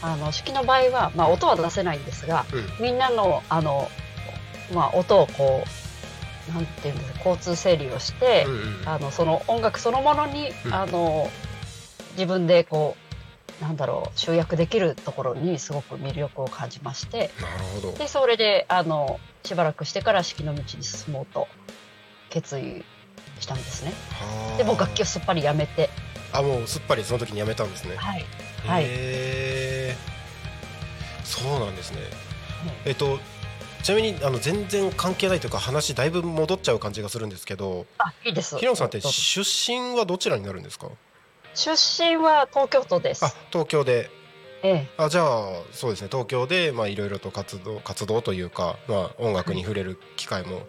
[0.00, 2.84] あの式の場合は、まあ、音は出せないんですがうん。
[2.84, 3.88] みんなのあの、
[4.72, 5.83] まあ、音をこう
[6.52, 8.88] なんていうんですか交通整理をして、うんうん。
[8.88, 10.74] あのその音楽そのものに、うん。
[10.74, 11.30] あの
[12.12, 12.96] 自分でこ
[13.60, 17.30] うなんだろう集約できるところにすごく魅力を感じまして。
[17.40, 17.98] なるほど。
[17.98, 21.48] でそれであのしばらくしてから式の道に進もうと
[22.30, 22.84] 決意
[23.40, 23.92] したんですね。
[24.10, 24.58] はあ。
[24.58, 25.90] でもう楽器をすっぱりやめて、
[26.32, 27.96] あもうすっぱりその時にやめたんですね。
[27.96, 28.24] はい。
[28.66, 28.84] はい。
[28.84, 29.96] へえ
[31.24, 31.98] そうなんですね。
[32.84, 33.18] えっと
[33.84, 38.56] ちなみにあの全然関係ないというか話だいぶ戻っちゃう感じがするんですけどあいいです。
[38.56, 40.88] 平野さんって出身はどちらになるんですか？
[41.54, 43.26] 出身は東京都です。
[43.26, 43.32] あ。
[43.52, 44.08] 東京で。
[44.62, 44.88] ええ。
[44.96, 46.08] あじゃあそうですね。
[46.10, 50.62] 東京でまあいろいろと活動活動というか、まあ、音楽に触れる機会も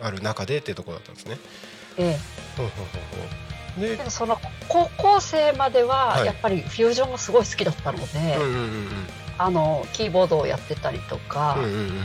[0.00, 1.36] ある中でっていうところだったんですね。
[1.98, 2.16] え
[2.56, 2.86] ほうほうほう
[3.76, 3.80] ほう。
[3.82, 4.38] でえ、でその
[4.68, 6.24] 高校生までははい。
[6.24, 8.88] やっぱりフュージョンがすごい好きだったので、うんうんうん
[9.40, 11.98] あのキーボードをやってたりとか、うんうんうんうんうん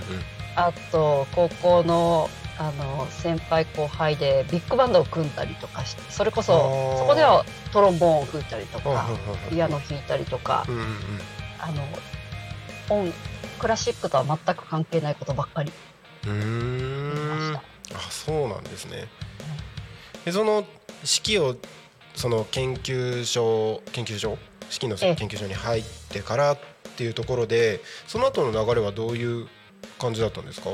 [0.55, 2.29] あと高校の
[2.59, 9.07] あの先輩後輩でビッグバンドを組んだりとかしてそれこそそこではトロンボーンを吹いたりとか
[9.49, 10.89] ピアノ弾いたりとかうんうんうん。
[11.59, 11.83] あの
[12.89, 13.11] 音
[13.59, 15.71] クラシックとは全く関係ないことばっかり。
[16.27, 17.53] うん。
[17.53, 17.57] し
[17.91, 18.11] あた。
[18.11, 19.07] そうなんですね。
[20.25, 20.65] でその
[21.03, 21.55] 式を
[22.13, 24.37] その研究所研究所？
[24.69, 25.15] 式のええ。
[25.15, 26.59] 研究所に入ってからっ
[26.97, 29.47] ていうところでその後の流れはどういう
[30.03, 30.69] 感じだったんですか？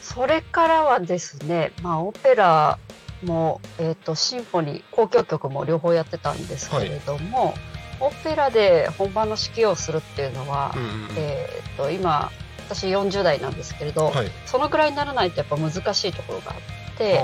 [0.00, 2.78] それからはですね、まあ、オペラ
[3.24, 7.54] も、えー、とシンフォニー交響曲も両方やってたんですけれども、
[8.00, 12.30] オペラで本番の指揮をするっていうのは、うんえー、と今
[12.68, 14.30] 私40代なんですけれど、はい。
[14.46, 17.22] そのぐらいにならないとやっぱ難しいところがあって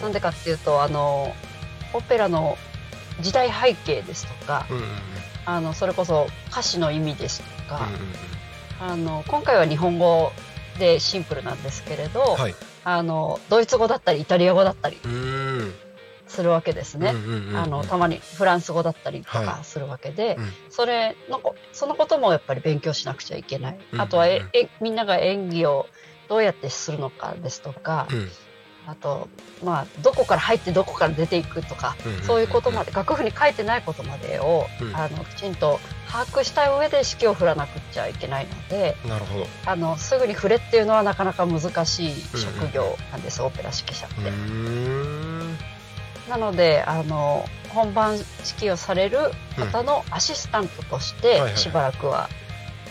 [0.00, 1.34] なんでかっていうとあの
[1.92, 2.56] オペラの
[3.20, 4.88] 時代背景ですとかうんうんうん。
[5.44, 7.86] あのそれこそ歌詞の意味ですとか、
[8.80, 8.92] うんうん。
[8.92, 10.32] あの今回は日本語
[10.76, 12.54] でシンプルなんですけれど、うんはい。
[12.84, 14.98] あのドイツ語だったりイタリア語だったり。
[16.28, 17.12] するわけですね。
[17.54, 24.42] あのたまにフランス語だったりとはいかするわけで、うんそれのこそのこともやっぱり勉強しなくちゃいけない、うんあとはえ
[24.80, 25.86] みんなが演技を
[26.28, 28.28] どうやってするのかですとか、うん
[28.86, 29.28] あと
[29.64, 34.96] まあどこから入ってどこから出ていくとか、うんうんうんそういうことまで楽譜に書いてないことまでを、うん。
[34.96, 35.78] あのきちんと
[36.10, 39.46] 把握した上で指揮を振らなくちゃいけないのでなるほど。
[39.64, 44.14] あのすぐに振れっていうのはなかなか難しい職業なんです、オペラ指揮者っう
[46.24, 46.30] て。
[46.30, 48.24] なのであの本番指
[48.68, 49.18] 揮をされる
[49.56, 52.28] 方のアシスタントとしてしばらくは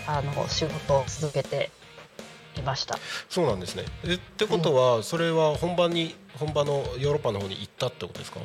[0.08, 1.72] あの仕事を続けて
[2.62, 2.98] いました。
[3.30, 3.84] そうなんですね。
[4.06, 8.40] えってことは、それは本番に本場のヨーロッパの方に行ったってことですか？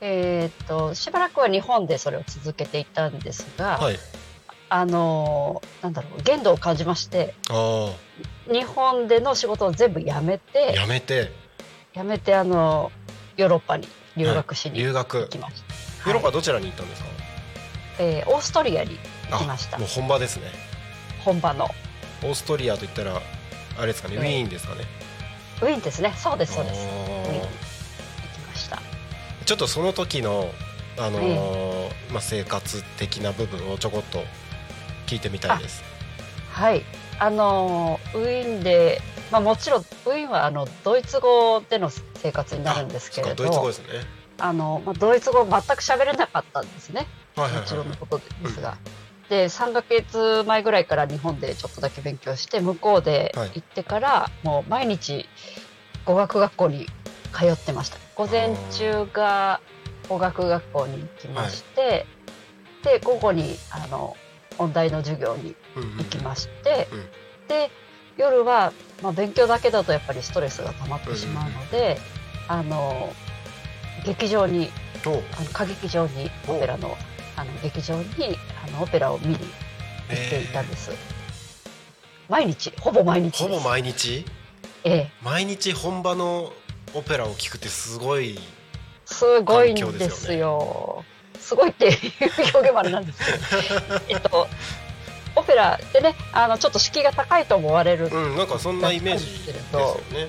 [0.00, 3.98] えーっとしばらくは日本でそれを続けていたんですが、はい。
[4.68, 7.94] あのなんだろう限度を感じましてあ
[8.50, 11.30] 日本での仕事を全部やめあ、てやめて
[11.92, 12.90] やめてあの
[13.36, 14.92] ヨーロッパに留学しに行。
[15.28, 15.62] きまし
[16.02, 16.10] た。
[16.10, 17.08] ヨーロッパはいどちらに行ったんですか？
[17.98, 18.98] えーオーストリアに
[19.30, 20.44] 行きましたあもう本場ですね。
[21.22, 21.68] 本場の
[22.22, 23.20] オーストリアといったら
[23.78, 24.20] あれですかね、ええ。
[24.20, 24.84] ウィーンですかね。
[25.60, 26.12] ウィーンですね。
[26.16, 26.86] そうですそうです。
[26.86, 27.48] ウあィーンに行き
[28.48, 28.76] ました。
[28.76, 28.80] ー
[29.44, 30.50] ちょっとその時の
[30.98, 34.22] あのーまあ生活的な部分をちょこっと
[35.06, 35.82] 聞いてみたいです。
[36.50, 36.84] はい、
[37.18, 39.00] あのウィーンで、
[39.30, 43.86] まあ、もちろんウィーンはあのドイツ語での生活になるんですけれあそっかドイツ語どですね。
[44.38, 47.06] あの、まあ、ドイツ語全く喋れなかったんですね。
[47.36, 48.76] はいもちろんのことですが。
[49.32, 53.52] で3ヶ月前ぐらいから日本でちょっとだけ勉強して向こうではい。
[53.54, 55.26] 行ってから、もう毎日
[56.04, 56.84] 語学学校に
[57.32, 57.96] 通ってました。
[58.14, 59.62] 午前中が
[60.06, 62.04] 語学学校に行きまして、
[62.84, 64.18] で午後にあの
[64.58, 67.04] 音大の授業にうんうんうん行きまして、うん
[67.48, 67.70] で
[68.18, 71.96] 夜は、まあ、勉強だけだとやっぱりストレスが溜まってしまうので、
[72.48, 73.10] あの
[74.04, 74.68] 劇場に
[75.06, 76.98] あの歌劇場にオペラの
[77.34, 79.48] あの劇場にあのオペラを見に行っ
[80.08, 80.90] ていたんです、
[82.28, 84.24] 毎日ほぼ毎日ほぼ毎日？
[84.84, 85.10] ええ。
[85.22, 86.52] 毎日本場の
[86.94, 88.38] オペラを聞くってすごい
[89.04, 91.04] すごいんですよ。
[91.38, 91.94] すごいっていう
[92.54, 94.00] 表現もあれなんですけど。
[94.08, 94.48] えっと
[95.34, 100.28] オペラってねあのちょっと敷居が高いと思われるうんなんかそんなイメージですよね。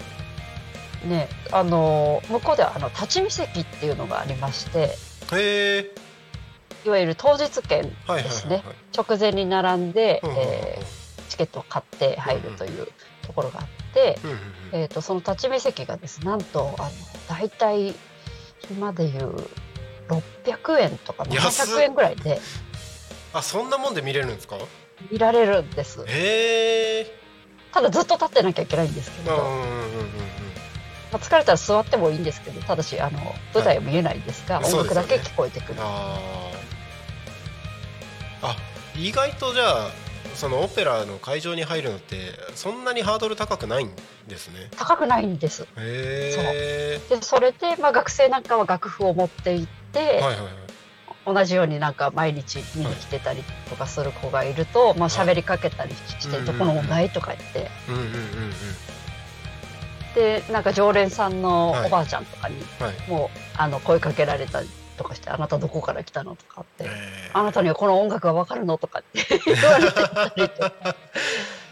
[1.04, 4.80] ねあの向こうではあの立ち見席っていうのがありまして。
[4.80, 4.98] へ
[5.34, 5.92] え
[6.86, 8.64] いわゆる当日券ですね。
[8.96, 11.04] 直前に並んで、えー
[11.34, 12.88] チケットを買って入るという
[13.26, 14.20] ところがあって、
[14.72, 16.90] えー、とその立ち見席がですなんとあの
[17.28, 17.96] 大体
[18.70, 19.36] 今でいう
[20.10, 21.76] 600円とか安っ。
[21.76, 22.40] 700円ぐらいで
[23.34, 24.58] あそんなもんで見れるんですか？
[25.10, 26.06] 見られるんです。
[26.08, 27.20] へえ
[27.74, 29.36] ただずっと立ってなきゃいけないんですけど、
[31.12, 33.18] まあ、疲れたら座ってもいいんですけどただしあの
[33.56, 35.80] 舞台は見えないんですが、はい音楽だけ聞こえてくる、
[38.96, 39.92] 意外とじゃあ
[40.36, 42.18] そのオペラの会場に入るのって
[42.56, 43.92] そんなにハードル高くないん
[44.28, 44.70] ですね。
[44.78, 45.64] 高くないんです。
[45.64, 50.38] へえでそれで、まあ、学生なんかは楽譜を持って行って、はいはいはい
[51.26, 57.72] 同じようになんか毎日見に来てたりとかする子がいると、まあ喋りかけたりしてはい「どこの問題?」とか言って。
[57.88, 58.54] うんうんうんうん。
[60.16, 61.88] でなんか常連さんのはい。
[61.88, 63.10] おばあちゃんとかにはい。
[63.10, 64.70] もうあの声かけられたり
[65.04, 66.88] とかして「あなたどこから来たの?」とかってへ
[67.34, 70.96] 「あなたにはこの音楽がわかるの?」とかって言われたりとか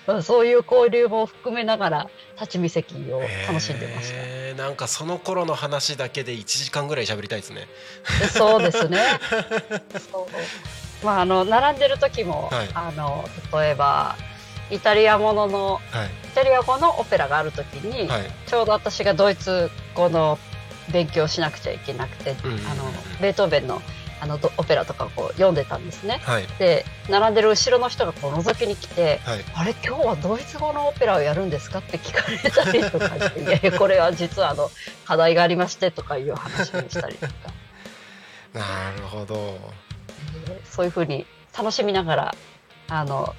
[0.05, 4.15] まあ そういう交流も含めながら立ち見席を楽しんでました。
[4.17, 7.67] へーなんかその頃の話だけで1時間ぐらい喋りたいですね
[8.19, 8.99] で そうですね。
[10.11, 10.27] そ
[11.01, 14.15] うまああの並んでる時も、はいあの例えば
[14.69, 20.37] イタリアもののはいイタリア語のオペラがある時に、はいちょうど私がドイツ語の
[20.91, 22.83] 勉強しなくちゃいけなくて、うんあの
[23.21, 23.81] ベートーベンの
[24.19, 26.21] あのどオペラとかをこう読んでたんですね。
[26.23, 34.69] はいで並んでる後ろの人がこう覗きに来てはい「あれ今日はドイツ語のオペラをやるんですか?」って聞かれたりとかして「いやいやこれは実はあの
[35.05, 37.33] 課題がありまして」とかいう話にしたりとか。
[38.53, 39.57] なるほど
[40.69, 41.25] そういうふうに
[41.57, 42.35] 楽しみながら
[42.89, 43.33] あの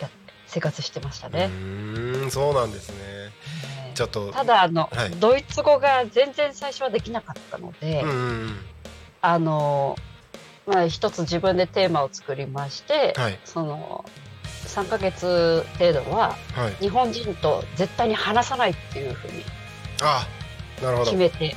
[0.00, 0.08] や
[0.46, 1.46] 生活してましたうね。
[1.46, 3.30] ーんそうなんですね
[3.94, 5.10] ちょっとただあの、はい。
[5.12, 8.04] ドイツ語が全然最初はできなかったので、
[9.20, 9.96] あの
[10.66, 13.38] まあ一つ自分でテーマを作りまして、はい。
[13.44, 14.04] その
[14.66, 16.74] 3ヶ月程度ははい。
[16.82, 19.44] 日本人と絶対に話さないっていうふうに
[21.04, 21.56] 決めて。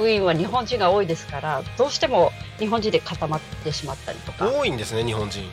[0.00, 4.50] ウィーンは日本人が多いですからどうしても日本人で固まってしまったりとか。
[4.50, 5.48] 多いんですね日本人。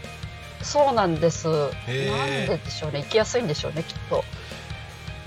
[0.63, 1.47] そうなんです。
[1.47, 3.03] なんででしょうね。
[3.03, 4.23] 行きやすいんでしょうねきっと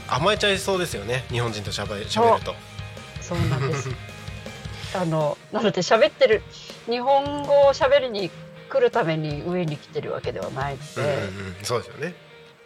[0.08, 2.54] 甘えちゃいそうですよね日本人としゃべしゃべると。
[3.20, 3.88] そうなんです。
[4.94, 6.42] あのなので喋ってる
[6.86, 8.30] 日本語を喋りに
[8.68, 12.14] 来るために上に来てるわけではないので、うんうんうんそうですよね。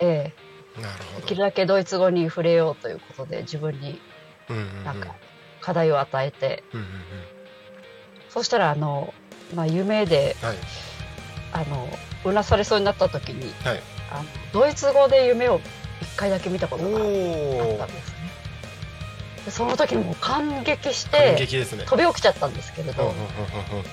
[0.00, 0.32] え
[0.80, 1.20] なるえほど。
[1.20, 4.00] できるだけドイツ語に触れようということで自分に
[4.84, 5.14] なんか
[5.60, 7.02] 課題を与えて、うんうんうん。
[8.30, 9.12] そうしたらあの、
[9.54, 10.56] まあ、夢ではい。
[11.50, 11.88] あの
[12.24, 13.82] うなされそうになった時にはい。
[14.10, 15.60] あのドイツ語で夢を
[16.00, 17.06] 一回だけ見たことがあったん
[17.88, 18.18] ですね。
[19.44, 21.46] でその時もう感激し感て
[21.76, 21.84] ね。
[21.86, 23.84] 飛び起きちゃったんですけれど、うんうんうんうん。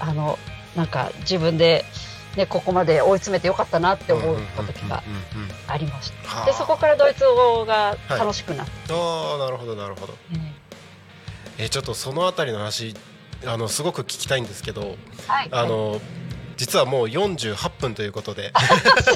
[0.00, 0.38] あの
[0.76, 1.84] なんか自分で、
[2.36, 6.28] ね、ここまで追い詰めてよかったなって思った時がうんうんうんうんありました。
[6.28, 9.34] はあでそこからドイツ語が楽しくなって、あ。
[9.36, 10.14] あなるほどなるほど。
[11.58, 12.94] えちょっとそのあたりの話
[13.46, 16.00] あのすごく聞きたいんですけどはい、あの
[16.62, 18.52] 実はもう48分ということで。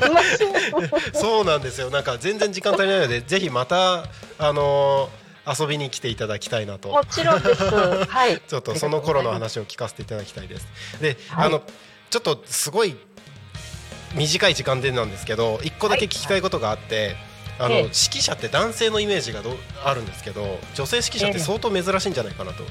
[1.15, 1.91] そうなんですよ。
[1.91, 5.09] なんか全然時間足りないのでぜひまたあの
[5.47, 6.89] 遊びに来ていただきたいなと。
[6.89, 7.63] もちろんです。
[7.63, 8.43] はい。
[8.49, 10.67] ちょっとその頃の話を聞かせていただきたいです。
[11.01, 11.47] で、はい。
[11.47, 11.63] あの
[12.11, 12.97] ちょっとすごい
[14.15, 17.15] 短い時間でなんですけど一個だけ聞きたいことがあって、
[17.61, 17.81] あのええ。
[17.83, 22.65] 指揮者って男性のイメージがどうあるんですけど女性指揮者って相当珍しいんじゃないかなと、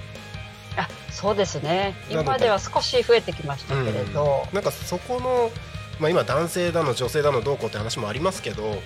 [0.77, 1.95] あ、そうですね。
[2.09, 5.51] 今では少し増えてきましたけれど、なんかそこの、
[5.99, 8.81] まあ、今男性だの女性だのどうこうって話もありますけど、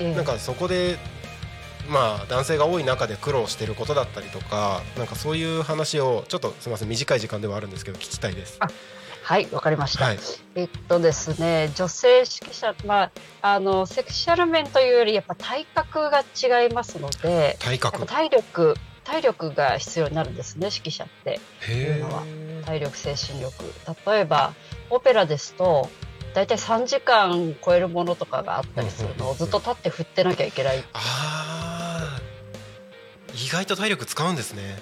[0.00, 0.98] ええなんかそこで
[1.88, 8.58] まあ男性が多い中で苦労してることだったりとかなんかそういう話をちょっとすみません短い時間ではあるんですけど聞きたいです。
[9.22, 10.06] はい、わかりました。
[10.06, 10.18] はい
[10.56, 13.10] えっとですね、女性指揮者、まあ、
[13.42, 18.74] あの、セクシャル面というより、やっぱ体格が違いますので、体格体力、
[19.10, 21.40] 体力が必要になるんですね、指揮者って。
[21.62, 23.64] へいうのはー体力、精神力。
[24.06, 24.54] 例えば、
[24.88, 25.90] オペラですと、
[26.32, 30.84] 大体3時間超えるものとかがあったりするのをずっと立って振ってなきゃいけない。
[30.92, 34.78] あー意外と体力使うんですね。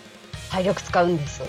[0.50, 1.42] 体力使うんです。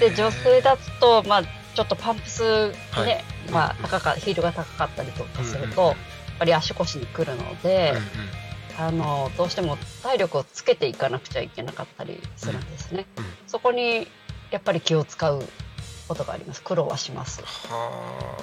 [0.00, 5.96] で、女性だと、まあ、ちょっとパンプスね、はいまあうん、高か、ヒールが高かったりとかすると、やっ
[6.38, 8.43] ぱり足腰にくるので、うんうん
[8.78, 13.06] あのどうしても体力をつけていかなくちゃいけなかったりするんですね。
[13.16, 13.24] うん。
[13.24, 13.30] うん。
[13.46, 14.08] そこに
[14.50, 15.42] やっぱり気を使う
[16.08, 16.62] ことがあります。
[16.62, 17.42] 苦労はします。
[17.42, 18.36] は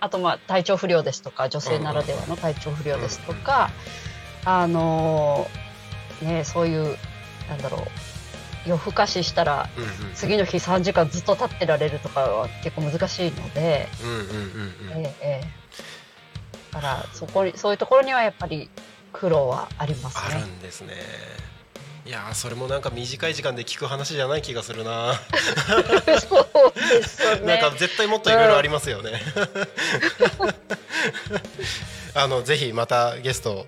[0.00, 0.08] あ。
[0.10, 3.70] とまあ体調不良ですとか女性ならではの体調不良ですとか、
[4.44, 5.46] あの
[6.22, 6.96] ねそういう
[7.48, 7.80] なんだろう
[8.68, 9.68] 夜更かししたら
[10.14, 15.04] 次の日3時間ずっと立ってられるとかは結構難しいので、うんうんうんうん。
[15.04, 15.46] ええええ。
[15.46, 15.59] だ
[16.70, 18.70] からそこにそういうところにはやっぱり
[19.12, 20.42] 苦労はありますあるね。
[20.44, 20.94] んですね。
[22.06, 25.14] いやーそれもなんか短い時間で聞く話じゃない気がするな。
[26.28, 27.58] そうですよね。
[27.60, 29.20] なんか絶対もっといろいろありますよね。
[32.14, 33.66] あのぜひまたゲスト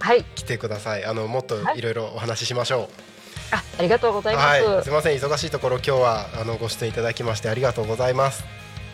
[0.00, 0.24] はい。
[0.36, 1.04] 来てください。
[1.04, 2.88] あのもっといろいろお話ししましょ
[3.50, 4.32] あ、ありがとうござう。
[4.32, 4.62] います。
[4.64, 8.44] はい、すみません忙しいところ今日はあのご出演いただきましてありがとうございます。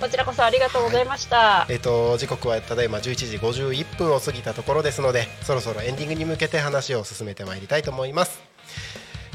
[0.01, 1.67] こちらこそありがとうございました。
[1.71, 8.55] えっ、と時刻はただいま11時51分を過ぎたところですので、そろそろエンディングに向けて話を進めてまいりたいと思います。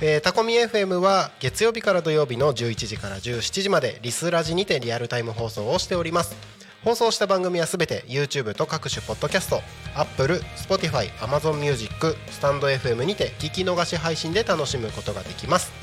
[0.02, 6.38] えータコミ FM は月曜日から土曜日の11時から17時までリスラジにてリアルタイム放送をしております
[6.86, 9.62] 放送した番組はすべて YouTube と各種ポッドキャスト
[9.96, 15.74] Apple、Spotify、Amazon Music、スタンド FM にて聞き逃し配信で楽しむことができます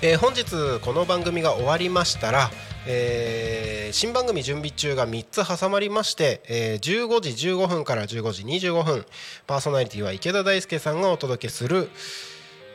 [0.00, 0.44] えー本日
[0.80, 2.52] この番組が終わりましたら、
[2.90, 9.04] えー新番組準備中が3つ挟まりまして、えー15時15分から15時25分
[9.46, 11.90] パーソナリティは池田大輔さんがお届けする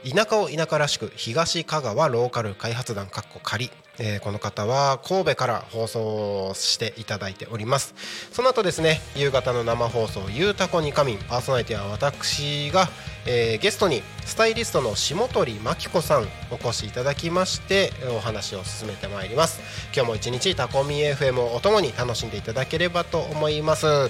[0.08, 7.94] 田舎を田舎らしく東香川ローカル開発団かっこ仮、えーこの方は神戸から放送していただいております。
[8.32, 12.90] その後ですね夕方の生放送「ゆうたこにかみん」パーソナリティは私が、
[13.26, 19.62] えーゲストにスタイリストの下鳥真紀子さんお越しいただきましてお話を進めてまいります。
[19.96, 24.10] 今日も一日タコミ FM をお供に楽しんでいただければと思います。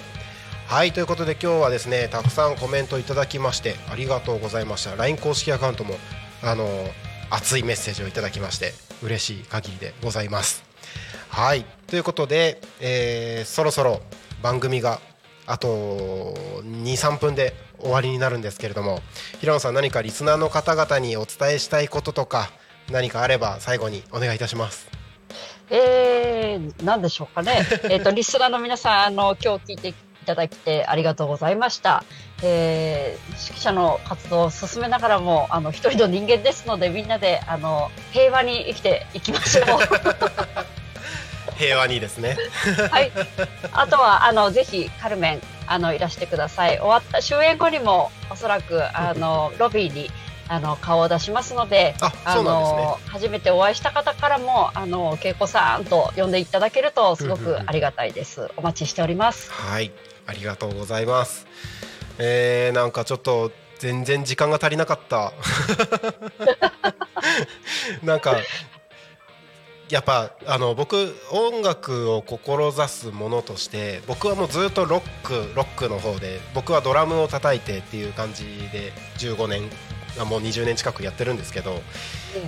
[0.65, 4.95] はいということで今日はですねたくさんコメントいただきましてありがとうございました。
[4.95, 5.97] LINE 公式アカウントも
[6.41, 6.89] あの
[7.29, 8.73] 熱いメッセージをいただきまして
[9.03, 10.63] 嬉しい限りでございます
[11.29, 14.01] はいということで、えーそろそろ
[14.41, 14.99] 番組が
[15.45, 16.33] あと
[16.63, 19.01] 23分で終わりになるんですけれども
[19.39, 22.49] 平野さん何かリスナーの方々にお伝えしたいこととか
[22.91, 24.89] 何かあれば最後にお願いいたします
[25.69, 27.65] えー、なんでしょうかね。
[27.89, 29.93] えっと、リスナーの皆さん、あの、今日聞いてい
[30.25, 32.03] ただきてありがとうございました。
[32.43, 39.65] えー、指揮者の活動を進めながらも、あの、一人の人間ですので、みんなで、あの、平和に生きていきましょう。
[41.57, 42.35] 平和にですね
[42.91, 43.11] はい。
[43.71, 46.79] あとは、あの、ぜひ、カルメン、あの、いらしてください。
[46.79, 50.11] 終わった、終演後にも、おそらく、あの、ロビーに、
[50.49, 58.51] あの、顔を出しますので、ああそうなんですねの、初めてお会いした方からも、あの、恵子さんと呼んでいただけると、すごくありがたいです。
[58.57, 59.51] お待ちしております。
[59.51, 59.91] はい、
[60.27, 61.47] ありがとうございます。
[62.17, 65.33] えー、なんかちょっと全然時間が足りなかった。
[68.03, 68.37] なんか
[69.89, 79.69] やっぱあの僕音楽を志すものとして僕はもうずっとロックロックの方で僕はドラムを叩いてっていう感じで15年
[80.19, 81.81] あもう20年近くやってるんですけど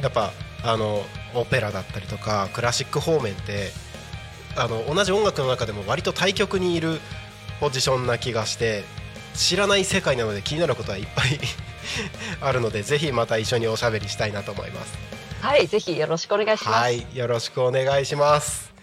[0.01, 0.32] やっぱ
[0.63, 1.03] あの
[1.36, 3.72] オペラだったりとかクラシック方面って
[4.55, 6.99] あの同じ音楽の中でも割と対極にいる
[7.59, 8.84] ポジションな気がして
[9.36, 11.39] 知らない世界なので気になることはいっぱい
[12.41, 14.93] あるのでぜひまた一緒におしゃべりしたいなと思います。
[15.41, 16.73] はい、ぜひよろしくお願いします。
[16.73, 18.73] はい、よろしくお願いします。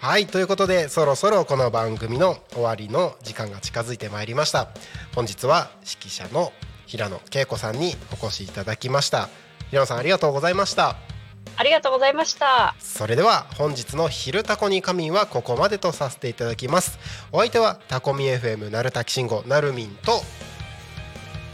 [0.00, 4.68] はい、ということでそろそろこの番組の終わりの時間が近づいてまいりました。
[5.14, 6.52] 本日は指揮者の
[6.86, 9.28] 平野恵子さんにお越しいただきました。
[9.70, 11.13] 平野さんありがとうございました。
[11.56, 12.74] ありがとうございました。
[12.78, 16.98] それでは本日の「昼タコに仮眠」はここまでとさせていただきます
[17.32, 20.22] お相手はタコミ FM なるたきしんごなるみんと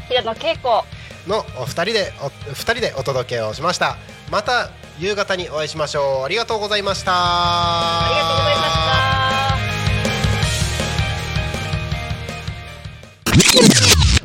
[0.09, 0.84] 平野恵子。
[1.26, 3.96] のお二人でお二人でお届けをしました
[4.30, 8.90] また夕方にお会いしましょうありがとうございましたありがとうございました。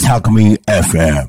[0.05, 1.25] Talk Me FM.